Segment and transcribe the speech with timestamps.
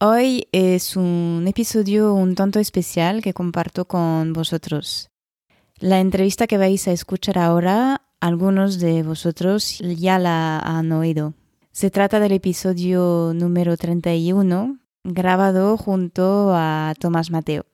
[0.00, 5.08] Hoy es un episodio un tanto especial que comparto con vosotros.
[5.78, 11.34] La entrevista que vais a escuchar ahora, algunos de vosotros ya la han oído.
[11.70, 17.64] Se trata del episodio número 31, grabado junto a Tomás Mateo.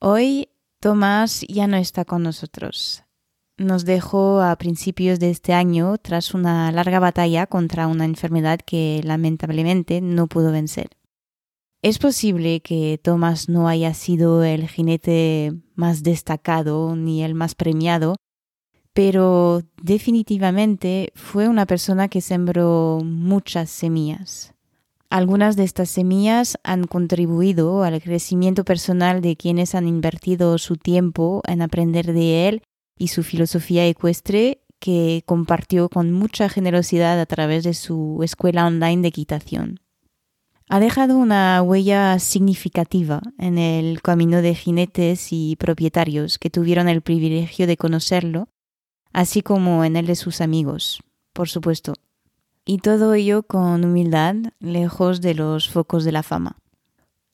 [0.00, 0.48] Hoy
[0.80, 3.04] Tomás ya no está con nosotros.
[3.56, 9.00] Nos dejó a principios de este año tras una larga batalla contra una enfermedad que
[9.04, 10.90] lamentablemente no pudo vencer.
[11.82, 18.16] Es posible que Tomás no haya sido el jinete más destacado ni el más premiado,
[18.92, 24.52] pero definitivamente fue una persona que sembró muchas semillas.
[25.08, 31.40] Algunas de estas semillas han contribuido al crecimiento personal de quienes han invertido su tiempo
[31.46, 32.62] en aprender de él
[32.98, 39.00] y su filosofía ecuestre que compartió con mucha generosidad a través de su escuela online
[39.00, 39.80] de equitación.
[40.72, 47.02] Ha dejado una huella significativa en el camino de jinetes y propietarios que tuvieron el
[47.02, 48.46] privilegio de conocerlo,
[49.12, 51.94] así como en el de sus amigos, por supuesto,
[52.64, 56.56] y todo ello con humildad, lejos de los focos de la fama.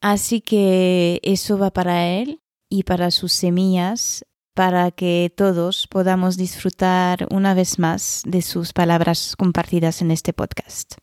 [0.01, 4.25] Así que eso va para él y para sus semillas,
[4.55, 10.95] para que todos podamos disfrutar una vez más de sus palabras compartidas en este podcast.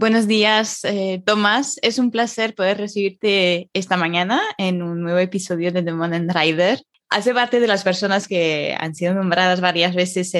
[0.00, 1.78] Buenos días, eh, Tomás.
[1.82, 6.80] Es un placer poder recibirte esta mañana en un nuevo episodio de The Modern Rider
[7.10, 10.32] hace parte de las personas que han sido nombradas varias veces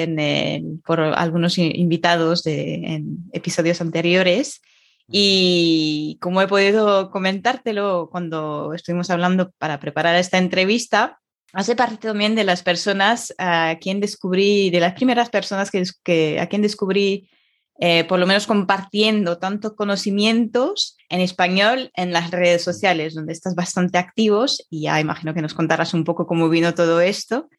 [0.83, 4.61] por algunos invitados en episodios anteriores.
[5.07, 11.19] Y como he podido comentártelo cuando estuvimos hablando para preparar esta entrevista,
[11.53, 16.47] hace parte también de las personas a quien descubrí, de las primeras personas que, a
[16.47, 17.29] quien descubrí
[17.79, 23.55] eh, por lo menos compartiendo tanto conocimientos en español en las redes sociales, donde estás
[23.55, 27.49] bastante activos y ya imagino que nos contarás un poco cómo vino todo esto.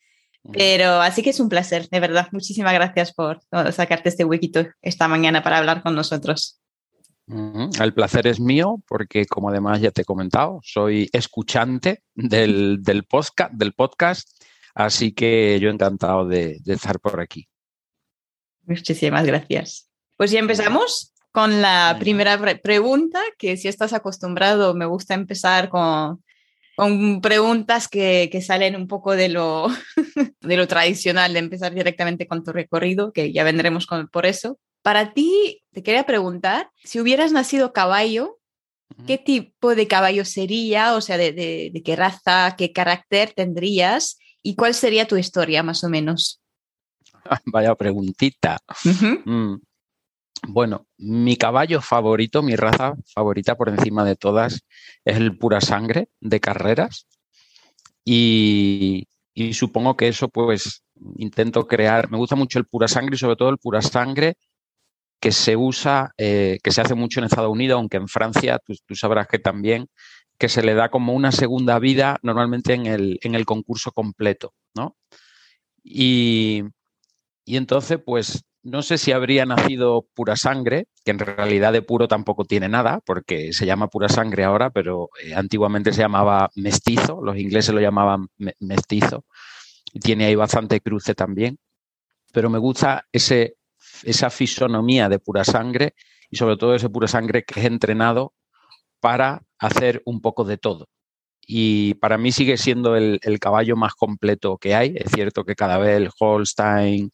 [0.52, 2.26] Pero así que es un placer, de verdad.
[2.32, 3.40] Muchísimas gracias por
[3.72, 6.60] sacarte este huequito esta mañana para hablar con nosotros.
[7.28, 13.04] El placer es mío porque, como además ya te he comentado, soy escuchante del, del,
[13.04, 14.28] podcast, del podcast,
[14.74, 17.48] así que yo encantado de, de estar por aquí.
[18.66, 19.91] Muchísimas gracias.
[20.22, 26.22] Pues ya empezamos con la primera pregunta, que si estás acostumbrado, me gusta empezar con,
[26.76, 29.66] con preguntas que, que, salen un poco de lo,
[30.40, 34.60] de lo tradicional, de empezar directamente con tu recorrido, que ya vendremos con, por eso.
[34.82, 38.38] Para ti, te quería preguntar, si hubieras nacido caballo,
[39.08, 40.94] ¿qué tipo de caballo sería?
[40.94, 45.82] O sea, de, de, qué raza, qué carácter tendrías y cuál sería tu historia, más
[45.82, 46.40] o menos.
[47.46, 48.60] Vaya preguntita.
[50.48, 54.64] Bueno, mi caballo favorito, mi raza favorita por encima de todas,
[55.04, 57.06] es el pura sangre de carreras.
[58.04, 59.06] Y,
[59.52, 60.82] supongo que eso, pues,
[61.16, 62.10] intento crear.
[62.10, 64.36] Me gusta mucho el pura sangre y sobre todo el pura sangre
[65.20, 68.74] que se usa, eh, que se hace mucho en Estados Unidos, aunque en Francia tú,
[68.96, 69.88] sabrás que también,
[70.38, 74.54] que se le da como una segunda vida normalmente en el, en el concurso completo,
[74.74, 74.96] ¿no?
[75.84, 76.64] Y,
[77.44, 82.06] y entonces, pues no sé si habría nacido pura sangre, que en realidad de puro
[82.06, 87.20] tampoco tiene nada, porque se llama pura sangre ahora, pero eh, antiguamente se llamaba mestizo,
[87.22, 88.28] los ingleses lo llamaban
[88.60, 89.24] mestizo,
[89.92, 91.58] y tiene ahí bastante cruce también,
[92.32, 93.56] pero me gusta ese,
[94.04, 95.94] esa fisonomía de pura sangre
[96.30, 98.32] y sobre todo ese pura sangre que es entrenado
[99.00, 100.88] para hacer un poco de todo.
[101.44, 104.94] Y para mí sigue siendo el, el caballo más completo que hay.
[104.96, 107.10] Es cierto que cada vez el Holstein,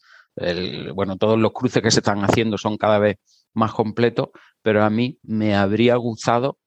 [0.94, 3.16] bueno, todos los cruces que se están haciendo son cada vez
[3.54, 4.28] más completos,
[4.62, 6.58] pero a mí me habría gustado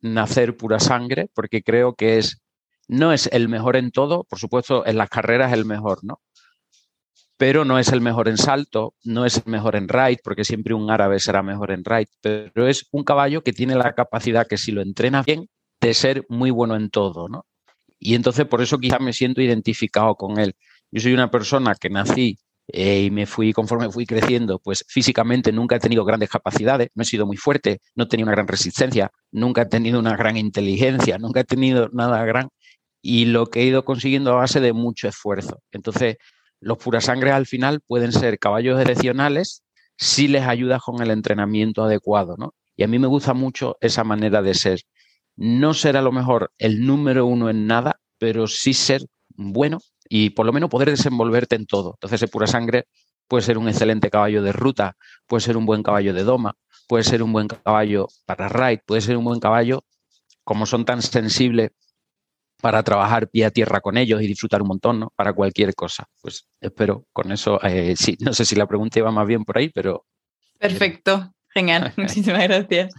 [0.00, 2.42] nacer pura sangre porque creo que es,
[2.88, 6.20] no es el mejor en todo, por supuesto en las carreras es el mejor, ¿no?
[7.36, 10.74] Pero no es el mejor en salto, no es el mejor en ride, porque siempre
[10.74, 14.58] un árabe será mejor en ride, pero es un caballo que tiene la capacidad que
[14.58, 15.48] si lo entrenas bien,
[15.80, 17.46] de ser muy bueno en todo, ¿no?
[17.98, 20.54] Y entonces por eso quizá me siento identificado con él.
[20.90, 25.52] Yo soy una persona que nací eh, y me fui, conforme fui creciendo, pues físicamente
[25.52, 28.48] nunca he tenido grandes capacidades, no he sido muy fuerte, no he tenido una gran
[28.48, 32.48] resistencia, nunca he tenido una gran inteligencia, nunca he tenido nada gran
[33.02, 35.60] y lo que he ido consiguiendo a base de mucho esfuerzo.
[35.72, 36.16] Entonces,
[36.60, 39.62] los sangre al final pueden ser caballos excepcionales
[39.96, 42.54] si les ayudas con el entrenamiento adecuado, ¿no?
[42.76, 44.80] Y a mí me gusta mucho esa manera de ser.
[45.36, 49.80] No ser a lo mejor el número uno en nada, pero sí ser bueno
[50.12, 51.92] y por lo menos poder desenvolverte en todo.
[51.94, 52.88] Entonces, ese pura sangre
[53.28, 54.96] puede ser un excelente caballo de ruta,
[55.26, 56.56] puede ser un buen caballo de doma,
[56.88, 59.84] puede ser un buen caballo para ride, puede ser un buen caballo,
[60.42, 61.70] como son tan sensibles
[62.60, 65.12] para trabajar pie a tierra con ellos y disfrutar un montón, ¿no?
[65.14, 66.06] Para cualquier cosa.
[66.20, 69.58] Pues espero con eso, eh, sí, no sé si la pregunta iba más bien por
[69.58, 70.04] ahí, pero...
[70.58, 72.92] Perfecto, genial, muchísimas gracias.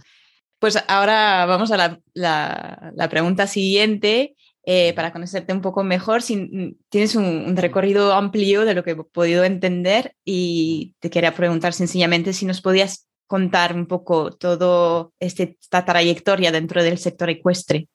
[0.58, 4.34] Pues ahora vamos a la, pregunta siguiente.
[4.64, 9.42] Eh, para conocerte un poco mejor, tienes un, recorrido amplio de lo que he podido
[9.42, 15.84] entender y te quería preguntar sencillamente si nos podías contar un poco toda este, esta
[15.84, 17.88] trayectoria dentro del sector ecuestre.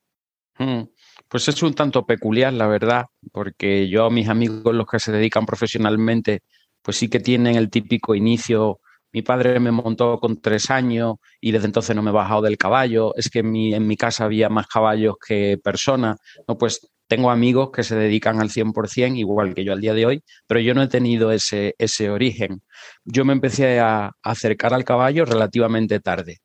[0.58, 0.84] Mm.
[1.30, 5.12] Pues es un tanto peculiar, la verdad, porque yo a mis amigos, los que se
[5.12, 6.42] dedican profesionalmente,
[6.82, 8.80] pues sí que tienen el típico inicio.
[9.18, 12.56] Mi padre me montó con tres años y desde entonces no me he bajado del
[12.56, 13.16] caballo.
[13.16, 16.18] Es que en mi, casa había más caballos que personas.
[16.48, 20.06] No, pues tengo amigos que se dedican al 100%, igual que yo al día de
[20.06, 22.62] hoy, pero yo no he tenido ese, ese origen.
[23.06, 26.38] Yo me empecé a acercar al caballo relativamente tarde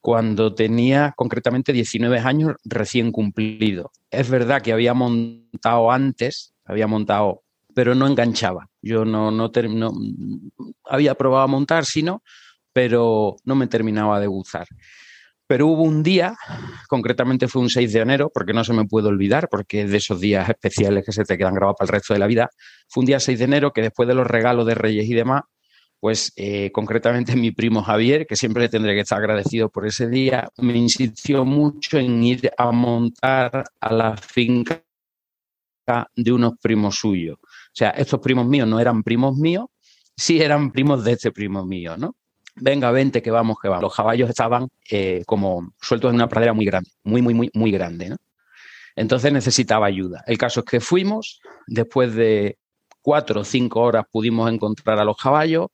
[0.00, 3.92] cuando tenía concretamente 19 años recién cumplido.
[4.10, 7.44] Es verdad que había montado antes, había montado,
[7.76, 8.70] pero no enganchaba.
[8.86, 9.50] Yo no, no,
[10.84, 12.22] había probado a montar, sino,
[12.72, 14.66] pero no me terminaba de gustar.
[15.48, 16.34] Pero hubo un día,
[16.88, 19.98] concretamente fue un 6 de enero, porque no se me puede olvidar, porque es de
[19.98, 22.50] esos días especiales que se te quedan grabados para el resto de la vida.
[22.88, 25.42] Fue un día 6 de enero que después de los regalos de Reyes y demás,
[26.00, 30.08] pues eh, concretamente mi primo Javier, que siempre le tendré que estar agradecido por ese
[30.08, 34.82] día, me insistió mucho en ir a montar a la finca
[36.16, 37.38] de unos primos suyos.
[37.76, 39.66] O sea, estos primos míos no eran primos míos,
[40.16, 42.16] sí eran primos de este primo mío, ¿no?
[42.54, 43.82] Venga, vente, que vamos, que vamos.
[43.82, 47.70] Los caballos estaban eh, como sueltos en una pradera muy grande, muy, muy, muy, muy
[47.70, 48.16] grande.
[48.94, 50.24] Entonces necesitaba ayuda.
[50.26, 52.56] El caso es que fuimos, después de
[53.02, 55.66] cuatro o cinco horas pudimos encontrar a los caballos,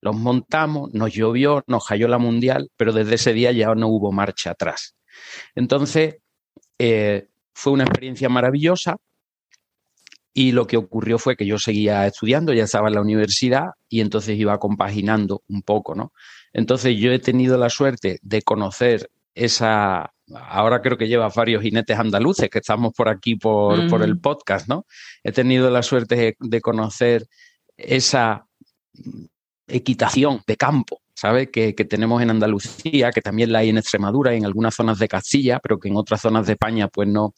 [0.00, 4.12] los montamos, nos llovió, nos cayó la mundial, pero desde ese día ya no hubo
[4.12, 4.96] marcha atrás.
[5.54, 6.16] Entonces,
[6.78, 8.96] eh, fue una experiencia maravillosa
[10.32, 14.00] y lo que ocurrió fue que yo seguía estudiando, ya estaba en la universidad y
[14.00, 16.12] entonces iba compaginando un poco, ¿no?
[16.52, 21.98] Entonces yo he tenido la suerte de conocer esa, ahora creo que lleva varios jinetes
[21.98, 24.86] andaluces que estamos por aquí por, por el podcast, ¿no?
[25.22, 27.26] He tenido la suerte de conocer
[27.76, 28.46] esa
[29.66, 31.48] equitación de campo, ¿sabes?
[31.50, 35.08] Que, tenemos en Andalucía, que también la hay en Extremadura y en algunas zonas de
[35.08, 37.34] Castilla, pero que en otras zonas de España pues no,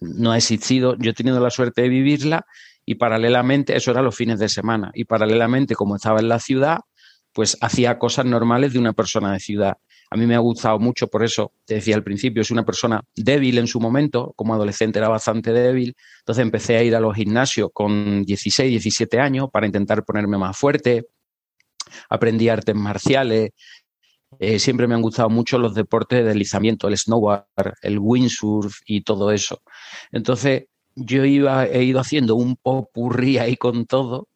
[0.00, 0.96] no ha existido.
[0.98, 2.46] Yo he tenido la suerte de vivirla
[2.84, 6.78] y paralelamente, eso era los fines de semana, y paralelamente como estaba en la ciudad,
[7.32, 9.76] pues hacía cosas normales de una persona de ciudad.
[10.10, 13.00] A mí me ha gustado mucho, por eso te decía al principio, es una persona
[13.14, 17.14] débil en su momento, como adolescente era bastante débil, entonces empecé a ir a los
[17.14, 21.06] gimnasios con 16, 17 años para intentar ponerme más fuerte,
[22.08, 23.50] aprendí artes marciales,
[24.38, 27.46] eh, siempre me han gustado mucho los deportes de deslizamiento, el snowboard,
[27.82, 29.62] el windsurf y todo eso.
[30.12, 34.28] Entonces, yo he ido haciendo un popurrí ahí con todo.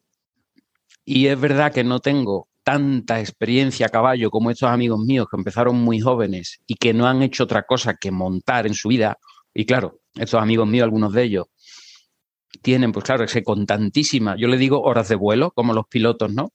[1.05, 5.37] Y es verdad que no tengo tanta experiencia a caballo como estos amigos míos que
[5.37, 9.17] empezaron muy jóvenes y que no han hecho otra cosa que montar en su vida.
[9.53, 11.45] Y claro, estos amigos míos, algunos de ellos,
[12.61, 16.33] tienen, pues claro, que con tantísimas, yo le digo horas de vuelo, como los pilotos,
[16.33, 16.51] ¿no?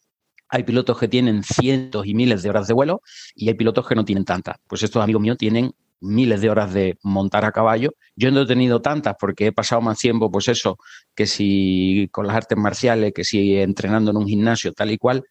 [0.51, 3.03] Hay pilotos que tienen cientos y miles de horas de vuelo
[3.35, 4.57] y hay pilotos que no tienen tantas.
[4.67, 7.95] Pues estos amigos míos tienen miles de horas de montar a caballo.
[8.17, 10.79] Yo no he tenido tantas porque he pasado más tiempo, pues eso,
[11.15, 15.25] que si con las artes marciales, que si entrenando en un gimnasio, tal y cual.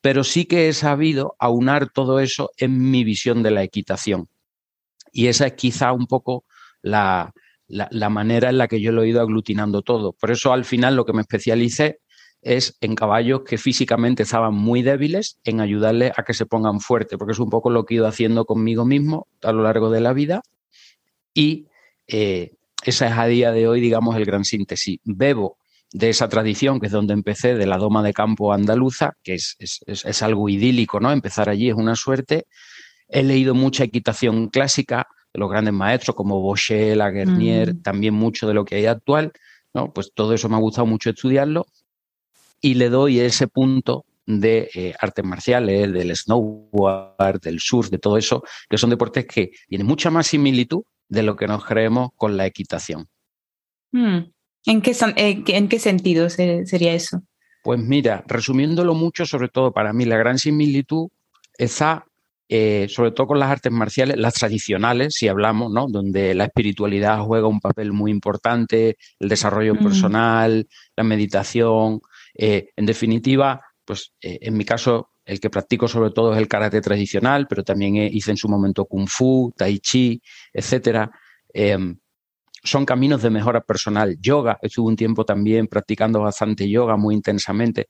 [0.00, 4.28] Pero sí que he sabido aunar todo eso en mi visión de la equitación.
[5.12, 6.44] Y esa es quizá un poco
[6.82, 7.32] la,
[7.68, 10.12] la, manera en la que yo lo he ido aglutinando todo.
[10.12, 12.00] Por eso al final lo que me especialicé
[12.42, 17.16] es en caballos que físicamente estaban muy débiles, en ayudarles a que se pongan fuertes,
[17.16, 20.00] porque es un poco lo que he ido haciendo conmigo mismo a lo largo de
[20.00, 20.42] la vida.
[21.32, 21.68] Y
[22.08, 22.52] eh,
[22.84, 24.98] esa es a día de hoy, digamos, el gran síntesis.
[25.04, 25.56] Bebo
[25.92, 29.56] de esa tradición, que es donde empecé, de la doma de campo andaluza, que es,
[29.58, 31.12] es, algo idílico, ¿no?
[31.12, 32.46] Empezar allí es una suerte.
[33.08, 37.82] He leído mucha equitación clásica de los grandes maestros como Bochet, Laguernier, mm.
[37.82, 39.32] también mucho de lo que hay actual,
[39.74, 39.92] ¿no?
[39.92, 41.66] Pues todo eso me ha gustado mucho estudiarlo
[42.62, 48.16] y le doy ese punto de eh, artes marciales, del snowboard, del surf, de todo
[48.16, 52.36] eso, que son deportes que tienen mucha más similitud de lo que nos creemos con
[52.36, 53.08] la equitación.
[53.90, 54.30] Hmm.
[54.64, 57.22] ¿En, qué, eh, ¿En qué sentido sería eso?
[57.64, 61.08] Pues mira, resumiéndolo mucho, sobre todo para mí la gran similitud
[61.58, 62.06] está
[62.54, 65.86] eh, sobre todo con las artes marciales, las tradicionales, si hablamos, ¿no?
[65.88, 69.82] Donde la espiritualidad juega un papel muy importante, el desarrollo hmm.
[69.82, 72.02] personal, la meditación,
[72.34, 76.48] eh, en definitiva, pues eh, en mi caso el que practico sobre todo es el
[76.48, 80.20] karate tradicional, pero también hice en su momento kung fu, tai chi,
[80.52, 81.10] etcétera.
[81.52, 81.96] Em,
[82.64, 84.16] son caminos de mejora personal.
[84.20, 87.88] Yoga, estuve un tiempo también practicando bastante yoga muy intensamente.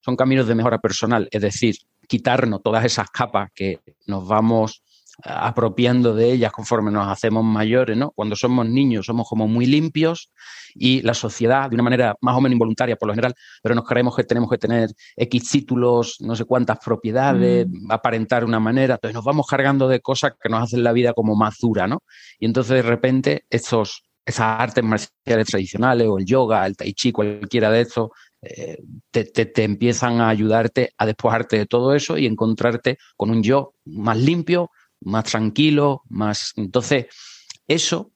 [0.00, 1.76] Son caminos de mejora personal, es decir,
[2.06, 4.82] quitarnos todas esas capas que nos vamos
[5.24, 8.12] apropiando de ellas conforme nos hacemos mayores, ¿no?
[8.12, 10.30] Cuando somos niños somos como muy limpios
[10.74, 13.84] y la sociedad, de una manera más o menos involuntaria por lo general, pero nos
[13.84, 17.90] creemos que tenemos que tener X títulos, no sé cuántas propiedades, mm.
[17.90, 21.34] aparentar una manera, entonces nos vamos cargando de cosas que nos hacen la vida como
[21.34, 22.02] más dura, ¿no?
[22.38, 27.10] Y entonces de repente estos, esas artes marciales tradicionales o el yoga, el tai chi,
[27.10, 28.10] cualquiera de estos,
[28.40, 28.78] eh,
[29.10, 33.74] te, te, empiezan a ayudarte a despojarte de todo eso y encontrarte con un yo
[33.84, 36.52] más limpio, más tranquilo, más...
[36.56, 37.06] Entonces,
[37.66, 38.12] eso,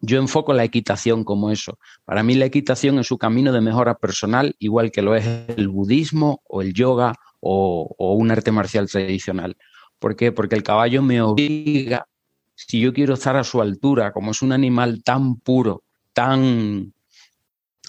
[0.00, 1.78] yo enfoco la equitación como eso.
[2.04, 5.68] Para mí la equitación es su camino de mejora personal, igual que lo es el
[5.68, 9.56] budismo o el yoga o, un arte marcial tradicional.
[9.98, 10.32] ¿Por qué?
[10.32, 12.06] Porque el caballo me obliga,
[12.54, 16.94] si yo quiero estar a su altura, como es un animal tan puro, tan,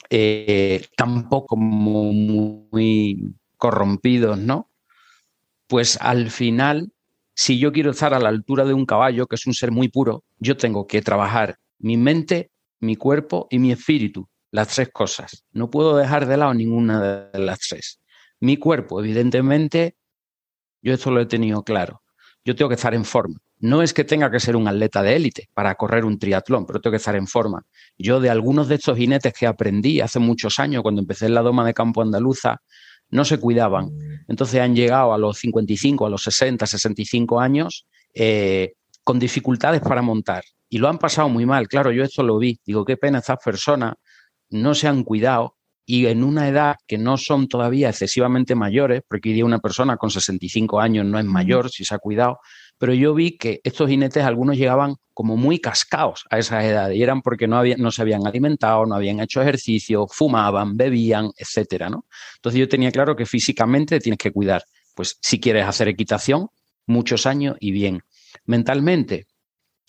[0.10, 4.70] eh, tan poco muy corrompido, ¿no?
[5.68, 6.92] Pues al final
[7.42, 9.88] si yo quiero estar a la altura de un caballo, que es un ser muy
[9.88, 15.44] puro, yo tengo que trabajar mi mente, mi cuerpo y mi espíritu, las tres cosas.
[15.52, 18.00] No puedo dejar de lado ninguna de las tres.
[18.40, 19.96] Mi cuerpo, evidentemente,
[20.84, 22.04] yo esto lo he tenido claro.
[22.46, 23.40] Yo tengo que estar en forma.
[23.58, 26.80] No es que tenga que ser un atleta de élite para correr un triatlón, pero
[26.80, 27.64] tengo que estar en forma.
[27.98, 31.42] Yo de algunos de estos jinetes que aprendí hace muchos años, cuando empecé en la
[31.42, 32.62] doma de campo andaluza,
[33.12, 33.92] no se cuidaban.
[34.28, 40.02] Entonces han llegado a los 55, a los 60, 65 años eh, con dificultades para
[40.02, 40.44] montar.
[40.70, 41.68] Y lo han pasado muy mal.
[41.68, 42.60] Claro, yo esto lo vi.
[42.66, 43.96] Digo, qué pena, estas personas
[44.50, 49.30] no se han cuidado y en una edad que no son todavía excesivamente mayores, porque
[49.30, 52.40] hoy día una persona con 65 años no es mayor si se ha cuidado,
[52.82, 57.04] pero yo vi que estos jinetes algunos llegaban como muy cascados a esa edad y
[57.04, 62.08] eran porque no, no se habían alimentado, no habían hecho ejercicio, fumaban, bebían, etcétera, ¿no?
[62.38, 64.64] Entonces yo tenía claro que físicamente tienes que cuidar.
[64.96, 66.48] Pues si quieres hacer equitación,
[66.88, 68.02] muchos años y bien.
[68.46, 69.28] Mentalmente,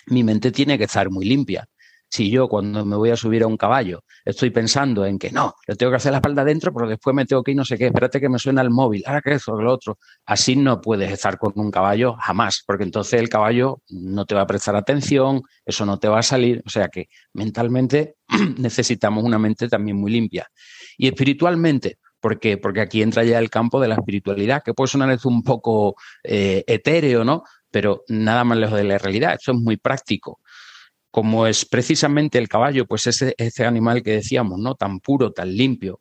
[0.09, 1.67] mi mente tiene que estar muy limpia
[2.11, 5.55] si yo cuando me voy a subir a un caballo estoy pensando en que no,
[5.67, 7.77] le tengo que hacer la espalda adentro, pero después me tengo que ir no sé
[7.77, 11.11] qué, espérate que me suena el móvil, ahora que eso, lo otro, así no puedes
[11.11, 15.43] estar con un caballo jamás, porque entonces el caballo no te va a prestar atención,
[15.65, 18.17] eso no te va a salir, o sea que mentalmente
[18.59, 20.49] necesitamos una mente también muy limpia.
[20.97, 22.57] Y espiritualmente, ¿Por qué?
[22.57, 26.63] Porque aquí entra ya el campo de la espiritualidad, que puede sonar un poco eh,
[26.69, 27.43] etéreo, ¿no?
[27.69, 29.35] Pero nada más lejos de la realidad.
[29.35, 30.39] Esto es muy práctico
[31.13, 34.75] como es precisamente el caballo, pues ese, ese animal que decíamos, ¿no?
[34.75, 36.01] Tan puro, tan limpio.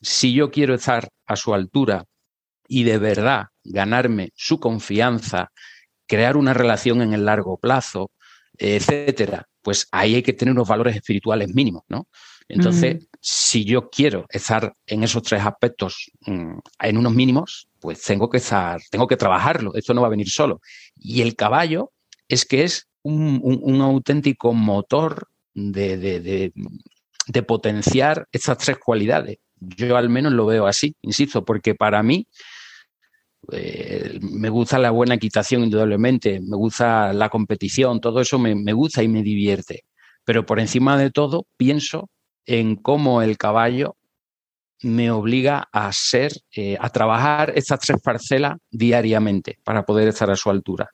[0.00, 2.04] Si yo quiero estar a su altura
[2.68, 5.50] y de verdad ganarme su confianza,
[6.06, 8.12] crear una relación en el largo plazo,
[8.56, 12.06] etcétera, pues ahí hay que tener unos valores espirituales mínimos, ¿no?
[12.48, 18.30] Entonces, si yo quiero estar en esos tres aspectos mm, en unos mínimos, pues tengo
[18.30, 19.74] que estar, tengo que trabajarlo.
[19.74, 20.60] Esto no va a venir solo.
[20.94, 21.90] Y el caballo
[22.28, 26.52] es que es un, auténtico motor de,
[27.46, 29.38] potenciar estas tres cualidades.
[29.58, 32.26] Yo al menos lo veo así, insisto, porque para mí
[33.52, 39.02] eh, me gusta la buena equitación indudablemente, me gusta la competición, todo eso me, gusta
[39.02, 39.84] y me divierte.
[40.24, 42.10] Pero por encima de todo pienso
[42.44, 43.96] en cómo el caballo
[44.82, 50.36] me obliga a ser, eh, a trabajar estas tres parcelas diariamente para poder estar a
[50.36, 50.90] su altura.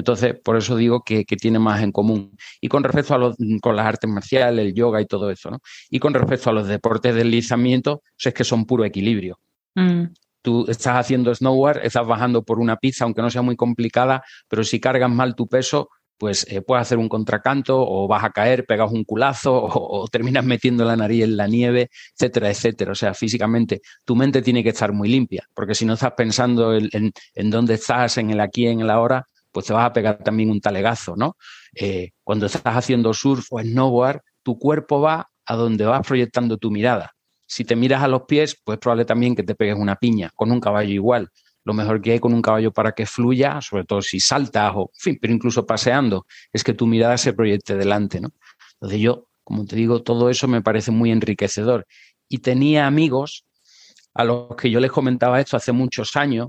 [0.00, 2.34] Entonces, por eso digo que, tiene más en común.
[2.60, 5.58] Y con respecto a los, con las artes marciales, el yoga y todo eso, ¿no?
[5.90, 9.38] Y con respecto a los deportes de deslizamiento, es que son puro equilibrio.
[9.74, 10.04] Mm.
[10.42, 14.64] Tú estás haciendo snowboard, estás bajando por una pista, aunque no sea muy complicada, pero
[14.64, 18.64] si cargas mal tu peso, pues eh, puedes hacer un contracanto o vas a caer,
[18.64, 22.92] pegas un culazo o, terminas metiendo la nariz en la nieve, etcétera, etcétera.
[22.92, 26.74] O sea, físicamente tu mente tiene que estar muy limpia, porque si no estás pensando
[26.74, 30.18] en, en dónde estás, en el aquí, en el ahora, pues te vas a pegar
[30.22, 31.36] también un talegazo, ¿no?
[31.74, 36.70] Eh, cuando estás haciendo surf o snowboard, tu cuerpo va a donde vas proyectando tu
[36.70, 37.12] mirada.
[37.46, 40.52] Si te miras a los pies, pues probable también que te pegues una piña, con
[40.52, 41.28] un caballo igual.
[41.64, 44.90] Lo mejor que hay con un caballo para que fluya, sobre todo si saltas o,
[44.94, 48.30] en fin, pero incluso paseando, es que tu mirada se proyecte delante, ¿no?
[48.74, 51.86] Entonces yo, como te digo, todo eso me parece muy enriquecedor.
[52.28, 53.44] Y tenía amigos
[54.14, 56.48] a los que yo les comentaba esto hace muchos años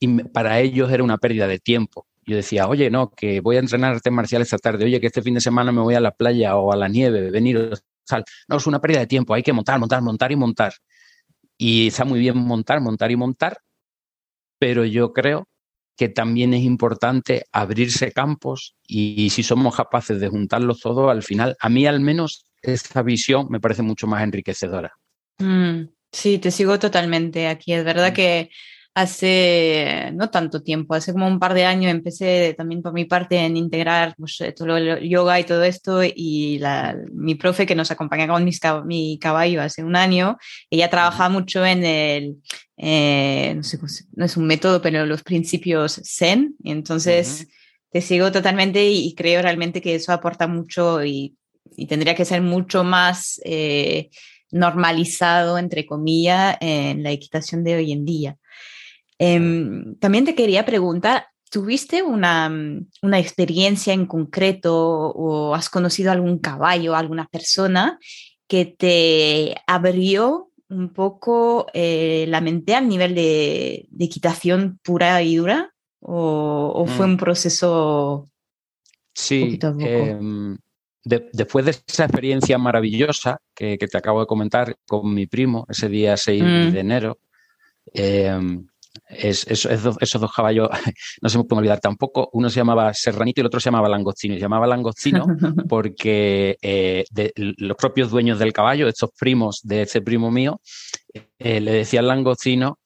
[0.00, 2.06] y para ellos era una pérdida de tiempo.
[2.24, 5.22] Yo decía, oye, no, que voy a entrenar artes marciales esta tarde, oye, que este
[5.22, 7.72] fin de semana me voy a la playa o a la nieve, venir,
[8.06, 8.24] tal.
[8.48, 10.74] No, es una pérdida de tiempo, hay que montar, montar, montar y montar.
[11.56, 13.58] Y está muy bien montar, montar y montar,
[14.58, 15.48] pero yo creo
[15.96, 21.56] que también es importante abrirse campos y, si somos capaces de juntarlos todos, al final,
[21.58, 24.92] a mí al menos esa visión me parece mucho más enriquecedora.
[25.38, 27.72] Mm, sí, te sigo totalmente aquí.
[27.72, 28.14] Es verdad mm.
[28.14, 28.50] que
[29.00, 33.36] hace no tanto tiempo, hace como un par de años empecé también por mi parte
[33.36, 36.60] en integrar pues, todo el yoga y todo esto y
[37.12, 38.44] mi profe que nos acompaña con
[38.86, 40.36] mi caballo hace un año,
[40.68, 42.36] ella trabaja mucho en el,
[42.76, 43.78] eh, no, sé,
[44.16, 47.46] no es un método, pero los principios Zen, y entonces
[47.92, 51.36] te sigo totalmente y, creo realmente que eso aporta mucho y,
[51.88, 53.40] tendría que ser mucho más...
[53.44, 54.10] Eh,
[54.50, 58.38] normalizado, entre comillas, en la equitación de hoy en día.
[59.18, 62.50] Em, también te quería preguntar, ¿tuviste una,
[63.02, 67.98] una, experiencia en concreto o has conocido algún caballo, alguna persona
[68.46, 75.74] que te abrió un poco eh, la mente al nivel de, equitación pura y dura?
[76.00, 77.10] ¿O, fue mm.
[77.10, 78.30] un proceso
[79.18, 80.56] Sí, em,
[81.04, 86.16] después de esa experiencia maravillosa que, te acabo de comentar con mi primo ese día
[86.16, 86.72] 6 mm.
[86.72, 87.18] de enero,
[87.92, 88.38] eh,
[89.08, 90.68] es, esos dos caballos
[91.22, 92.28] no se me puede olvidar tampoco.
[92.32, 94.34] Uno se llamaba Serranito y el otro se llamaba Langostino.
[94.34, 95.26] se llamaba Langostino
[95.68, 100.60] porque eh, los propios dueños del caballo, estos primos de ese primo mío,
[101.38, 102.78] eh, le decían Langostino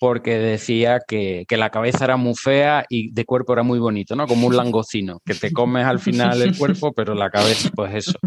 [0.00, 4.26] porque decía que, la cabeza era muy fea y de cuerpo era muy bonito, ¿no?
[4.26, 8.18] Como un langostino, que te comes al final el cuerpo, pero la cabeza, pues eso.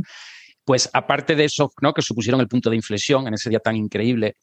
[0.64, 1.92] Pues aparte de eso, ¿no?
[1.92, 4.36] Que supusieron el punto de inflexión en ese día tan increíble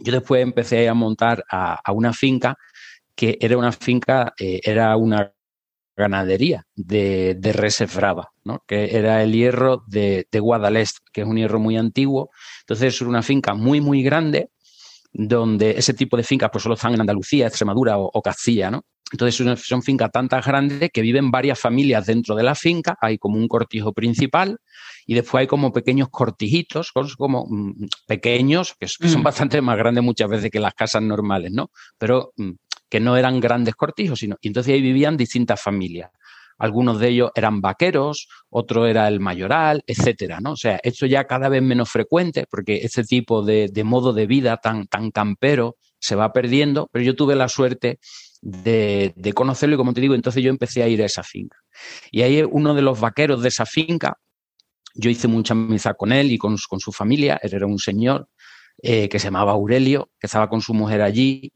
[0.00, 2.56] yo después empecé a montar a, una finca
[3.14, 5.32] que era una finca, eh, era una
[5.96, 8.62] ganadería de, de brava, ¿no?
[8.66, 12.30] que era el hierro de, de, Guadalest, que es un hierro muy antiguo.
[12.60, 14.50] Entonces es una finca muy, muy grande,
[15.12, 18.70] donde ese tipo de fincas pues, solo están en Andalucía, Extremadura o, Castilla.
[18.70, 18.84] ¿no?
[19.12, 23.36] Entonces son, fincas tan grandes que viven varias familias dentro de la finca, hay como
[23.36, 24.58] un cortijo principal
[25.06, 29.22] y después hay como pequeños cortijitos, como mm, pequeños, que, son mm.
[29.22, 31.70] bastante más grandes muchas veces que las casas normales, ¿no?
[31.98, 32.50] Pero mm,
[32.88, 36.10] que no eran grandes cortijos, sino, y entonces ahí vivían distintas familias.
[36.58, 40.52] Algunos de ellos eran vaqueros, otro era el mayoral, etcétera, ¿no?
[40.52, 44.56] O sea, esto ya cada vez menos frecuente porque este tipo de, modo de vida
[44.56, 47.98] tan, tan campero se va perdiendo, pero yo tuve la suerte
[48.40, 51.58] de, conocerlo y como te digo, entonces yo empecé a ir a esa finca.
[52.12, 54.16] Y ahí uno de los vaqueros de esa finca
[54.94, 57.40] yo hice mucha amistad con él y con, su familia.
[57.42, 58.28] Era un señor
[58.82, 61.52] eh, que se llamaba Aurelio, que estaba con su mujer allí.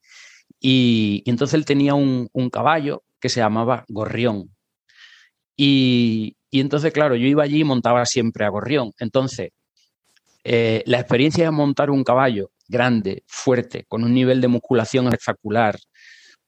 [0.60, 4.50] Y, entonces él tenía un, caballo que se llamaba Gorrión.
[5.56, 8.92] Y, entonces, claro, yo iba allí y montaba siempre a Gorrión.
[8.98, 9.50] Entonces,
[10.42, 15.78] eh, la experiencia de montar un caballo grande, fuerte, con un nivel de musculación espectacular,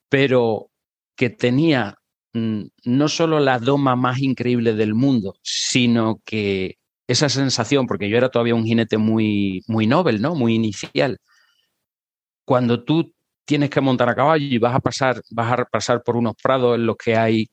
[0.08, 0.70] pero
[1.16, 1.96] que tenía
[2.32, 6.76] mm, no solo la doma más increíble del mundo, sino que
[7.08, 10.34] esa sensación, porque yo era todavía un jinete muy, muy novel, ¿no?
[10.34, 11.18] Muy inicial.
[12.44, 13.12] Cuando tú
[13.44, 16.76] tienes que montar a caballo y vas a pasar, vas a pasar por unos prados
[16.76, 17.48] en los que hay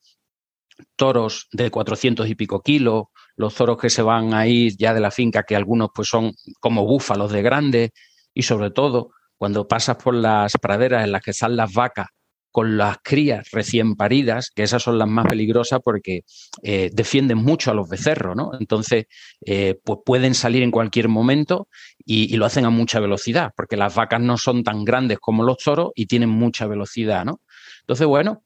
[0.95, 3.05] toros de 400 y pico kilos,
[3.35, 6.33] los toros que se van a ir ya de la finca, que algunos pues son
[6.59, 7.91] como búfalos de grandes,
[8.33, 12.07] y sobre todo cuando pasas por las praderas en las que están las vacas
[12.51, 16.23] con las crías recién paridas, que esas son las más peligrosas porque
[16.63, 18.51] eh, defienden mucho a los becerros, ¿no?
[18.59, 19.05] Entonces,
[19.45, 21.67] eh, pues pueden salir en cualquier momento
[22.03, 25.57] y, lo hacen a mucha velocidad, porque las vacas no son tan grandes como los
[25.57, 27.41] toros y tienen mucha velocidad, ¿no?
[27.81, 28.43] Entonces, bueno,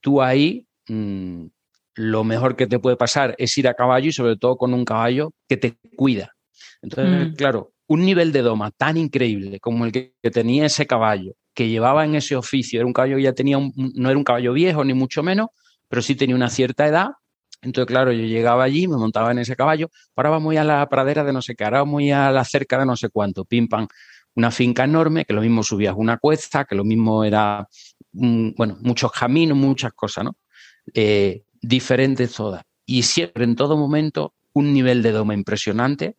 [0.00, 1.46] tú ahí mm,
[1.94, 4.84] lo mejor que te puede pasar es ir a caballo y sobre todo con un
[4.84, 6.34] caballo que te cuida.
[6.82, 7.34] Entonces, mm.
[7.34, 12.04] claro, un nivel de doma tan increíble como el que tenía ese caballo, que llevaba
[12.04, 12.78] en ese oficio.
[12.78, 15.48] Era un caballo que ya tenía, no era un caballo viejo, ni mucho menos,
[15.88, 17.08] pero sí tenía una cierta edad.
[17.62, 21.24] Entonces, claro, yo llegaba allí, me montaba en ese caballo, ahora vamos a la pradera
[21.24, 23.88] de no sé qué, ahora vamos a la cerca de no sé cuánto, pim pam,
[24.36, 27.66] una finca enorme, que lo mismo subías una cuesta, que lo mismo era,
[28.12, 30.36] bueno, muchos caminos, muchas cosas, ¿no?
[30.94, 32.62] Eh, diferentes todas.
[32.86, 36.16] Y siempre, en todo momento, un nivel de doma impresionante.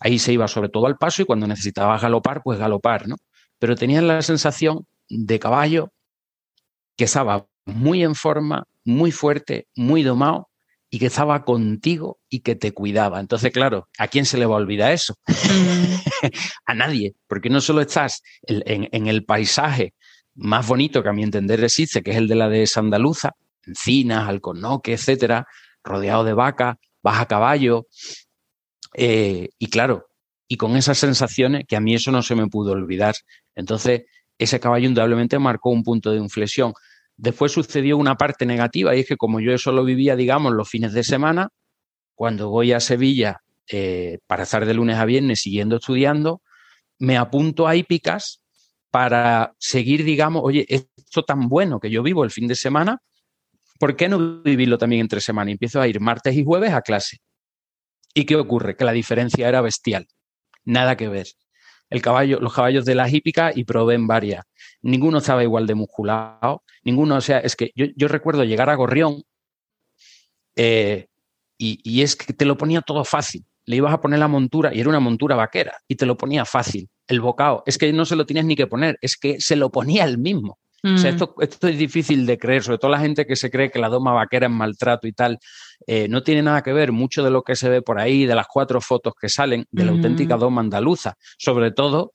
[0.00, 3.16] Ahí se iba sobre todo al paso y cuando necesitaba galopar, pues galopar, ¿no?
[3.58, 5.92] pero tenías la sensación de caballo
[6.96, 10.48] que estaba muy en forma, muy fuerte, muy domado
[10.90, 13.20] y que estaba contigo y que te cuidaba.
[13.20, 15.14] Entonces, claro, ¿a quién se le va a olvidar eso?
[15.26, 15.94] Mm.
[16.66, 19.94] a nadie, porque no solo estás en, el paisaje
[20.34, 23.32] más bonito que a mi entender existe, que es el de la de Sandaluza,
[23.66, 25.46] encinas, alcornoque, etcétera,
[25.84, 27.86] rodeado de vacas, vas a caballo.
[28.94, 30.08] Eh, y claro,
[30.48, 33.14] y con esas sensaciones que a mí eso no se me pudo olvidar
[33.54, 34.04] Entonces,
[34.38, 36.72] ese caballo indudablemente marcó un punto de inflexión.
[37.16, 40.92] Después sucedió una parte negativa y es que como yo solo vivía, digamos, los fines
[40.92, 41.48] de semana,
[42.14, 46.42] cuando voy a Sevilla eh, para estar de lunes a viernes siguiendo estudiando,
[46.98, 48.40] me apunto a hípicas
[48.90, 53.02] para seguir, digamos, oye, esto tan bueno que yo vivo el fin de semana,
[53.78, 55.50] ¿por qué no vivirlo también entre semana?
[55.50, 57.18] Y empiezo a ir martes y jueves a clase.
[58.18, 58.74] ¿Y qué ocurre?
[58.74, 60.08] Que la diferencia era bestial.
[60.64, 61.28] Nada que ver.
[61.88, 64.44] El caballo, los caballos de la hípica y probé en varias.
[64.82, 69.22] Ninguno estaba igual de musculado, ninguno, o sea, es que yo, recuerdo llegar a Gorrión
[70.56, 71.06] eh,
[71.56, 73.46] y, y, es que te lo ponía todo fácil.
[73.66, 76.44] Le ibas a poner la montura y era una montura vaquera y te lo ponía
[76.44, 76.88] fácil.
[77.06, 79.70] El bocado, es que no se lo tienes ni que poner, es que se lo
[79.70, 80.58] ponía él mismo.
[80.82, 81.14] O sea, mm.
[81.14, 83.88] esto, esto, es difícil de creer, sobre todo la gente que se cree que la
[83.88, 85.38] doma vaquera es maltrato y tal.
[85.86, 88.34] Eh, no tiene nada que ver mucho de lo que se ve por ahí, de
[88.34, 92.12] las cuatro fotos que salen de la auténtica doma andaluza, sobre todo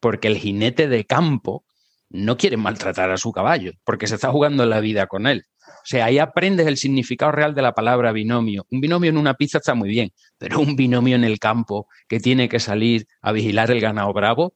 [0.00, 1.64] porque el jinete de campo
[2.10, 5.44] no quiere maltratar a su caballo, porque se está jugando la vida con él.
[5.66, 8.66] O sea, ahí aprendes el significado real de la palabra binomio.
[8.70, 12.20] Un binomio en una pizza está muy bien, pero un binomio en el campo que
[12.20, 14.54] tiene que salir a vigilar el ganado bravo,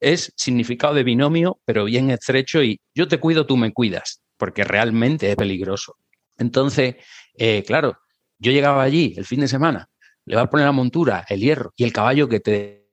[0.00, 4.64] es significado de binomio, pero bien estrecho y yo te cuido, tú me cuidas, porque
[4.64, 5.96] realmente es peligroso.
[6.38, 6.96] Entonces,
[7.40, 7.98] eh, claro,
[8.38, 9.88] yo llegaba allí el fin de semana,
[10.26, 12.90] le va a poner la montura, el hierro y el caballo que te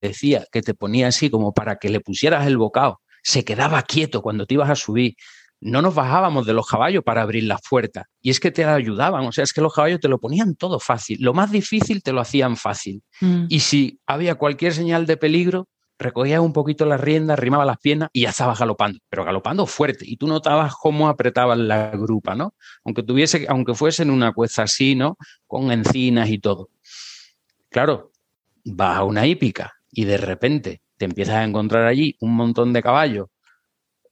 [0.00, 4.22] decía, que te ponía así como para que le pusieras el bocado, se quedaba quieto
[4.22, 5.16] cuando te ibas a subir.
[5.60, 8.04] No nos bajábamos de los caballos para abrir las puertas.
[8.20, 9.24] Y es que te ayudaban.
[9.26, 11.18] O sea, es que los caballos te lo ponían todo fácil.
[11.20, 13.02] Lo más difícil te lo hacían fácil.
[13.20, 13.46] Mm.
[13.48, 15.68] Y si había cualquier señal de peligro,
[16.02, 20.04] recogía un poquito la rienda, arrimaba las piernas y ya estaba galopando, pero galopando fuerte.
[20.06, 22.54] Y tú notabas cómo apretaban la grupa, ¿no?
[22.84, 25.16] Aunque tuviese, aunque fuese en una cuesta así, ¿no?
[25.46, 26.68] Con encinas y todo.
[27.70, 28.12] Claro,
[28.64, 32.82] vas a una hípica y de repente te empiezas a encontrar allí un montón de
[32.82, 33.28] caballos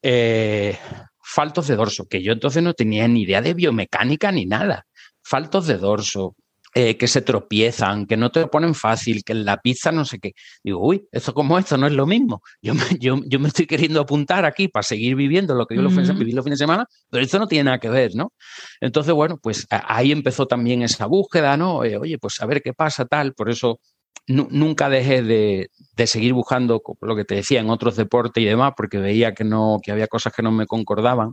[0.03, 0.79] eh,
[1.23, 4.87] faltos de dorso, que yo entonces no tenía ni idea de biomecánica ni nada.
[5.23, 6.35] Faltos de dorso,
[6.73, 10.05] eh, que se tropiezan, que no te lo ponen fácil, que en la pizza no
[10.05, 10.35] sé qué.
[10.63, 12.43] Digo, uy, esto como esto no es lo mismo.
[12.63, 15.91] Yo me, yo, me estoy queriendo apuntar aquí para seguir viviendo lo que yo lo
[15.91, 18.33] viví los fines de semana, pero esto no tiene nada que ver, ¿no?
[18.81, 21.83] Entonces, bueno, pues ahí empezó también esa búsqueda, ¿no?
[21.85, 23.35] Eh, oye, pues a ver qué pasa, tal.
[23.35, 23.81] Por eso
[24.29, 28.75] nunca dejé de, de, seguir buscando lo que te decía en otros deportes y demás,
[28.77, 31.33] porque veía que, no, que había cosas que no me concordaban.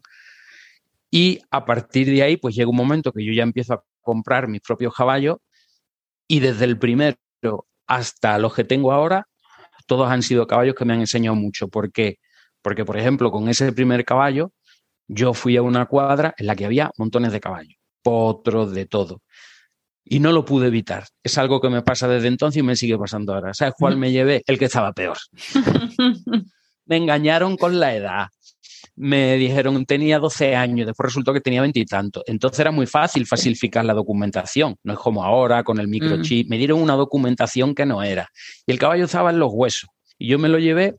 [1.11, 4.47] Y a partir de ahí, pues llega un momento que yo ya empiezo a comprar
[4.47, 5.39] mis propios caballos
[6.29, 7.17] y desde el primero
[7.87, 9.27] hasta los que tengo ahora,
[9.85, 11.67] todos han sido caballos que me han enseñado mucho.
[11.67, 12.19] ¿Por qué?
[12.61, 14.53] Porque, por ejemplo, con ese primer caballo,
[15.09, 19.21] yo fui a una cuadra en la que había montones de caballos, potros, de todo.
[20.05, 21.05] Y no lo pude evitar.
[21.21, 23.53] Es algo que me pasa desde entonces y me sigue pasando ahora.
[23.53, 24.41] ¿Sabes cuál me llevé?
[24.47, 25.17] El que estaba peor.
[26.85, 28.27] me engañaron con la edad
[28.97, 32.23] me dijeron tenía 12 años, después resultó que tenía veintitantos.
[32.25, 36.49] Entonces era muy fácil falsificar la documentación, no es como ahora con el microchip.
[36.49, 38.29] Me dieron una documentación que no era.
[38.65, 39.89] Y el caballo estaba en los huesos.
[40.17, 40.95] Y yo me lo llevé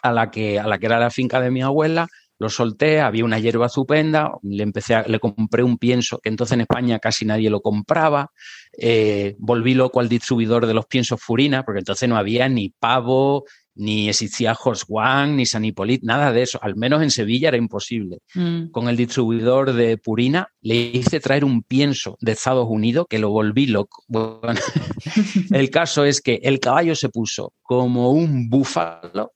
[0.00, 2.06] a la que, a la que era la finca de mi abuela,
[2.38, 6.62] lo solté, había una hierba estupenda, le empecé le compré un pienso que entonces en
[6.62, 8.30] España casi nadie lo compraba,
[8.76, 13.44] eh, volví loco al distribuidor de los piensos Furina, porque entonces no había ni pavo,
[13.76, 16.58] ni existía Horse One, ni San Hipólito, nada de eso.
[16.62, 18.18] Al menos en Sevilla era imposible.
[18.34, 18.70] Mm.
[18.70, 23.30] Con el distribuidor de Purina le hice traer un pienso de Estados Unidos que lo
[23.30, 24.04] volví loco.
[25.50, 29.32] el caso es que el caballo se puso como un búfalo.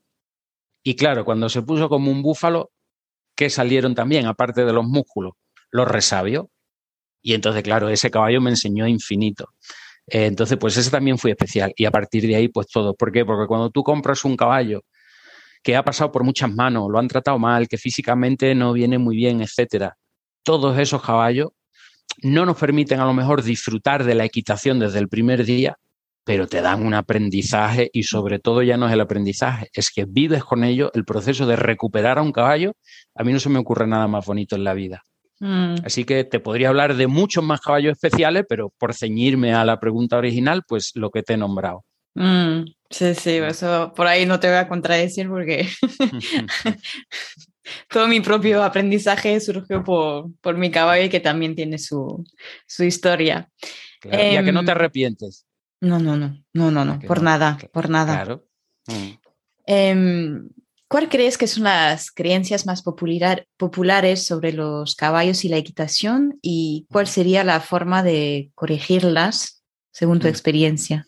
[0.82, 2.70] Y claro, cuando se puso como un búfalo,
[3.34, 5.32] ¿qué salieron también, aparte de los músculos?
[5.70, 6.46] Los resabios.
[7.20, 9.50] Y entonces, claro, ese caballo me enseñó infinito.
[10.10, 11.72] Eh, entonces, pues ese también fue especial.
[11.76, 12.94] Y a partir de ahí, pues todo.
[12.94, 13.24] ¿Por qué?
[13.24, 14.82] Porque cuando tú compras un caballo
[15.62, 19.16] que ha pasado por muchas manos, lo han tratado mal, que físicamente no viene muy
[19.16, 19.96] bien, etcétera,
[20.42, 21.50] todos esos caballos
[22.22, 25.76] no nos permiten a lo mejor disfrutar de la equitación desde el primer día,
[26.24, 30.04] pero te dan un aprendizaje y sobre todo ya no es el aprendizaje, es que
[30.04, 32.72] vives con ello el proceso de recuperar a un caballo.
[33.14, 35.02] A mí no se me ocurre nada más bonito en la vida.
[35.40, 35.76] Mm.
[35.84, 39.78] Así que te podría hablar de muchos más caballos especiales, pero por ceñirme a la
[39.78, 41.84] pregunta original, pues lo que te he nombrado.
[42.14, 45.68] Mm, sí, sí, eso por ahí no te voy a contradecir porque
[47.90, 52.24] todo mi propio aprendizaje surgió por, por, mi caballo y que también tiene su,
[52.66, 53.48] su historia.
[54.02, 55.46] ya que no te em, arrepientes.
[55.80, 58.14] No, no, no, no, no, no, por nada, por nada.
[58.14, 58.48] Claro.
[58.88, 59.28] Mm.
[59.66, 60.48] Em,
[60.88, 66.86] ¿Cuál crees que son las creencias más populares sobre los caballos y la equitación y
[66.90, 70.30] cuál sería la forma de corregirlas según tu mm.
[70.30, 71.06] experiencia?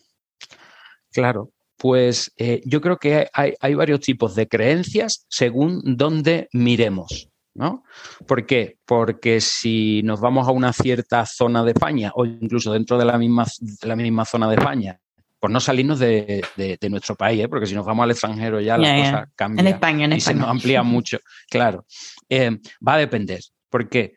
[1.11, 7.31] Claro, Pues eh, yo creo que hay, hay, varios tipos de creencias según dónde miremos.
[7.55, 7.83] ¿no?
[8.27, 8.77] ¿Por qué?
[8.85, 13.17] Porque si nos vamos a una cierta zona de España o incluso dentro de la
[13.17, 15.01] misma, de la misma zona de España,
[15.41, 17.49] por no salirnos de, de, nuestro país, ¿eh?
[17.49, 19.61] porque si nos vamos al extranjero ya la cosa cambia.
[19.61, 21.17] En España, en y se nos amplía mucho.
[21.49, 21.83] Claro,
[22.29, 23.41] eh, va a depender.
[23.67, 24.13] ¿Por qué?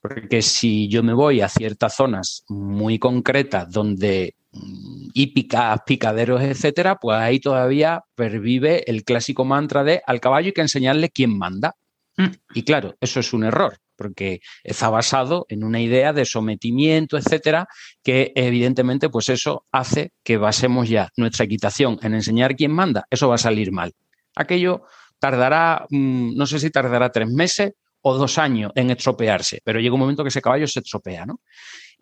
[0.00, 6.94] Porque si yo me voy a ciertas zonas muy concretas donde mm, hípicas, picaderos, etcétera,
[6.94, 11.74] pues ahí todavía pervive el clásico mantra de al caballo hay que enseñarle quién manda.
[12.16, 12.28] Mm.
[12.54, 17.66] Y claro, eso es un error, porque está basado en una idea de sometimiento, etcétera,
[18.02, 23.04] que evidentemente, pues eso hace que basemos ya nuestra equitación en enseñar quién manda.
[23.10, 23.92] Eso va a salir mal.
[24.36, 24.84] Aquello
[25.18, 29.94] tardará, mm, no sé si tardará tres meses o dos años en estropearse, pero llega
[29.94, 31.40] un momento que ese caballo se estropea, ¿no?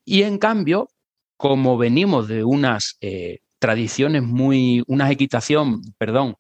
[0.05, 0.89] Y en cambio,
[1.39, 6.37] como venimos de unas eh, tradiciones muy, una equitación, perdón,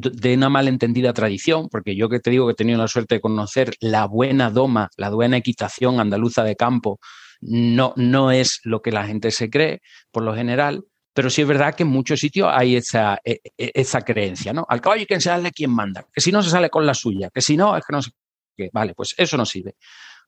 [0.00, 3.20] de una malentendida tradición, porque yo que te digo que he tenido la suerte de
[3.20, 6.98] conocer la buena doma, la buena equitación andaluza de campo,
[7.40, 9.80] no, no es lo que la gente se cree,
[10.10, 13.72] por lo general, pero sí es verdad que en muchos sitios hay esa, e, e,
[13.74, 14.66] esa creencia, ¿no?
[14.68, 17.30] Al caballo hay que enseñarle quién manda, que si no se sale con la suya,
[17.32, 18.10] que si no, es que no sé
[18.56, 18.68] qué.
[18.72, 19.76] Vale, pues eso no sirve.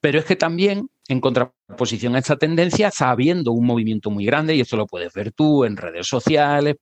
[0.00, 4.54] Pero es que también, en contraposición a esta tendencia, está habiendo un movimiento muy grande,
[4.54, 6.76] y esto lo puedes ver tú en redes sociales,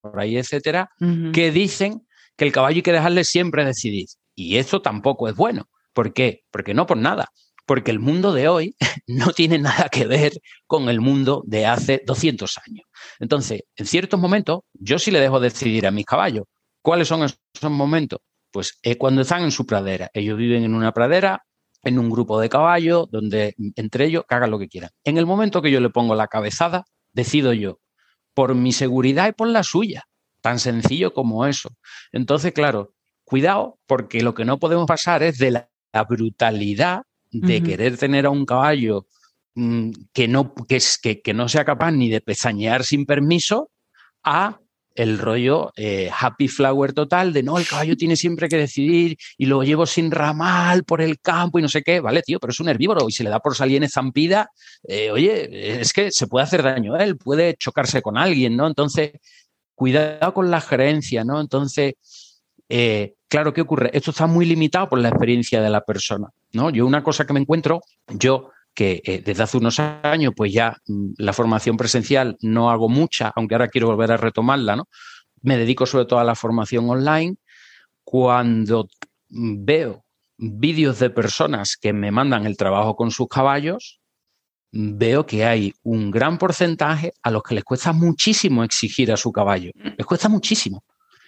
[0.00, 0.90] por ahí, etcétera,
[1.32, 2.06] que dicen
[2.38, 4.06] que el caballo hay que dejarle siempre decidir.
[4.34, 5.68] Y eso tampoco es bueno.
[5.92, 6.44] ¿Por qué?
[6.50, 7.30] Porque no por nada.
[7.66, 8.76] Porque el mundo de hoy
[9.08, 10.32] no tiene nada que ver
[10.66, 12.86] con el mundo de hace 200 años.
[13.18, 16.44] Entonces, en ciertos momentos, yo sí le dejo decidir a mis caballos.
[16.80, 18.20] ¿Cuáles son esos momentos?
[18.52, 20.08] Pues es cuando están en su pradera.
[20.14, 21.44] Ellos viven en una pradera,
[21.82, 24.90] en un grupo de caballos, donde entre ellos hagan lo que quieran.
[25.02, 27.80] En el momento que yo le pongo la cabezada, decido yo,
[28.32, 30.07] por mi seguridad y por la suya.
[30.40, 31.70] Tan sencillo como eso.
[32.12, 35.68] Entonces, claro, cuidado, porque lo que no podemos pasar es de la,
[36.08, 39.08] brutalidad de querer tener a un caballo
[39.56, 43.72] mm, que, no, que, que, que, no sea capaz ni de pezañear sin permiso
[44.22, 44.60] a
[44.98, 49.46] el rollo eh, happy flower total de no, el caballo tiene siempre que decidir y
[49.46, 52.58] lo llevo sin ramal por el campo y no sé qué, vale, tío, pero es
[52.58, 54.50] un herbívoro y si le da por salir en zampida,
[54.88, 58.66] eh, oye, es que se puede hacer daño a él, puede chocarse con alguien, ¿no?
[58.66, 59.12] Entonces,
[59.78, 61.40] cuidado con la gerencia, ¿no?
[61.40, 61.94] Entonces,
[62.68, 63.90] eh, claro, ¿qué ocurre?
[63.94, 66.70] Esto está muy limitado por la experiencia de la persona, ¿no?
[66.70, 70.76] Yo una cosa que me encuentro, yo que eh, desde hace unos años, pues ya
[70.88, 74.88] mm, la formación presencial no hago mucha, aunque ahora quiero volver a retomarla, ¿no?
[75.42, 77.36] Me dedico sobre todo a la formación online.
[78.02, 78.88] Cuando
[79.28, 80.04] veo
[80.38, 84.00] vídeos de personas que me mandan el trabajo con sus caballos,
[84.70, 89.32] veo que hay un gran porcentaje a los que les cuesta muchísimo exigir a su
[89.32, 89.70] caballo.
[89.96, 90.84] Les cuesta muchísimo.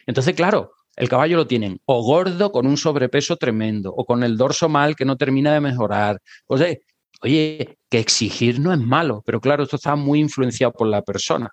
[0.06, 4.36] Entonces, claro, el caballo lo tienen o gordo con un sobrepeso tremendo o con el
[4.36, 6.20] dorso mal que no termina de mejorar.
[6.46, 6.74] O sea,
[7.22, 11.50] oye, que exigir no es malo, pero claro, esto está muy influenciado por la persona.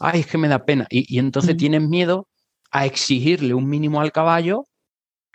[0.00, 0.86] Ay, es que me da pena.
[0.90, 2.28] Y, entonces tienen miedo
[2.70, 4.64] a exigirle un mínimo al caballo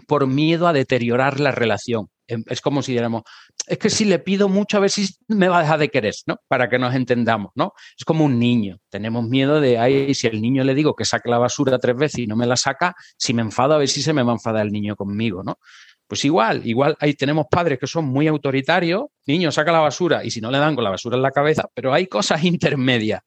[0.07, 2.07] por miedo a deteriorar la relación.
[2.27, 3.23] Em, es como si dijéramos,
[3.67, 6.13] es que si le pido mucho a ver si me va a dejar de querer,
[6.25, 6.37] ¿no?
[6.47, 7.73] Para que nos entendamos, ¿no?
[7.97, 8.79] Es como un niño.
[8.89, 12.19] Tenemos miedo de, ay, si el niño le digo que saque la basura tres veces
[12.19, 14.35] y no me la saca, si me enfado a ver si se me va a
[14.35, 15.59] enfadar el niño conmigo, ¿no?
[16.07, 20.31] Pues igual, igual ahí tenemos padres que son muy autoritarios, niño, saca la basura, y
[20.31, 23.21] si no le dan con la basura en la cabeza, pero hay cosas intermedias.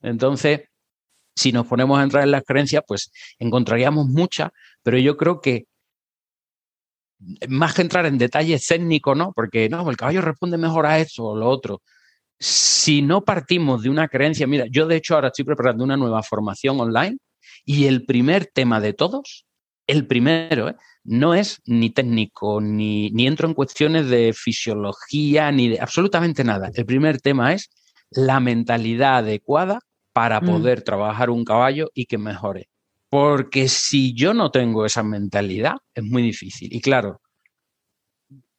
[0.00, 0.62] Entonces,
[1.34, 4.50] si nos ponemos a entrar en las creencias, pues encontraríamos muchas,
[4.82, 5.66] pero yo creo que
[7.48, 9.32] más que entrar en detalles técnicos, ¿no?
[9.32, 11.82] Porque no, el caballo responde mejor a esto o lo otro.
[12.38, 16.22] Si no partimos de una creencia, mira, yo de hecho ahora estoy preparando una nueva
[16.22, 17.18] formación online
[17.64, 19.46] y el primer tema de todos,
[19.86, 20.76] el primero, ¿eh?
[21.04, 26.70] no es ni técnico, ni, ni entro en cuestiones de fisiología, ni de absolutamente nada.
[26.74, 27.70] El primer tema es
[28.10, 29.80] la mentalidad adecuada
[30.12, 30.46] para mm.
[30.46, 32.68] poder trabajar un caballo y que mejore.
[33.08, 36.74] Porque si yo no tengo esa mentalidad, es muy difícil.
[36.74, 37.20] Y claro,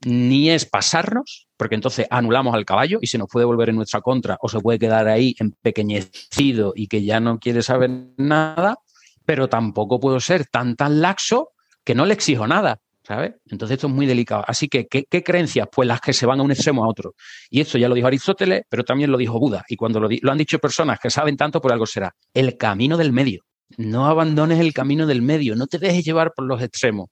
[0.05, 4.01] ni es pasarnos, porque entonces anulamos al caballo y se nos puede volver en nuestra
[4.01, 8.77] contra o se puede quedar ahí empequeñecido y que ya no quiere saber nada,
[9.25, 11.49] pero tampoco puedo ser tan tan laxo
[11.83, 13.33] que no le exijo nada, ¿sabes?
[13.47, 14.43] Entonces esto es muy delicado.
[14.47, 15.67] Así que, ¿qué, creencias?
[15.71, 17.15] Pues las que se van a un extremo a otro.
[17.49, 19.63] Y esto ya lo dijo Aristóteles, pero también lo dijo Buda.
[19.69, 22.13] Y cuando lo, lo han dicho personas que saben tanto, por algo será.
[22.33, 23.46] El camino del medio.
[23.75, 27.09] No abandones el camino del medio, no te dejes llevar por los extremos.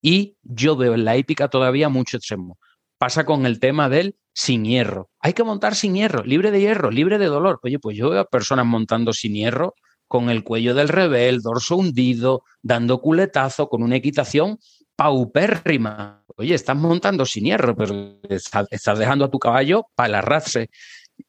[0.00, 2.58] Y yo veo en la épica todavía mucho extremo.
[2.98, 5.10] Pasa con el tema del sin hierro.
[5.20, 7.60] Hay que montar sin hierro, libre de hierro, libre de dolor.
[7.62, 9.74] Oye, pues yo veo a personas montando sin hierro
[10.06, 14.58] con el cuello del revés, el dorso hundido, dando culetazo, con una equitación
[14.94, 16.24] paupérrima.
[16.36, 20.70] Oye, estás montando sin hierro, pero estás dejando a tu caballo para el arrastre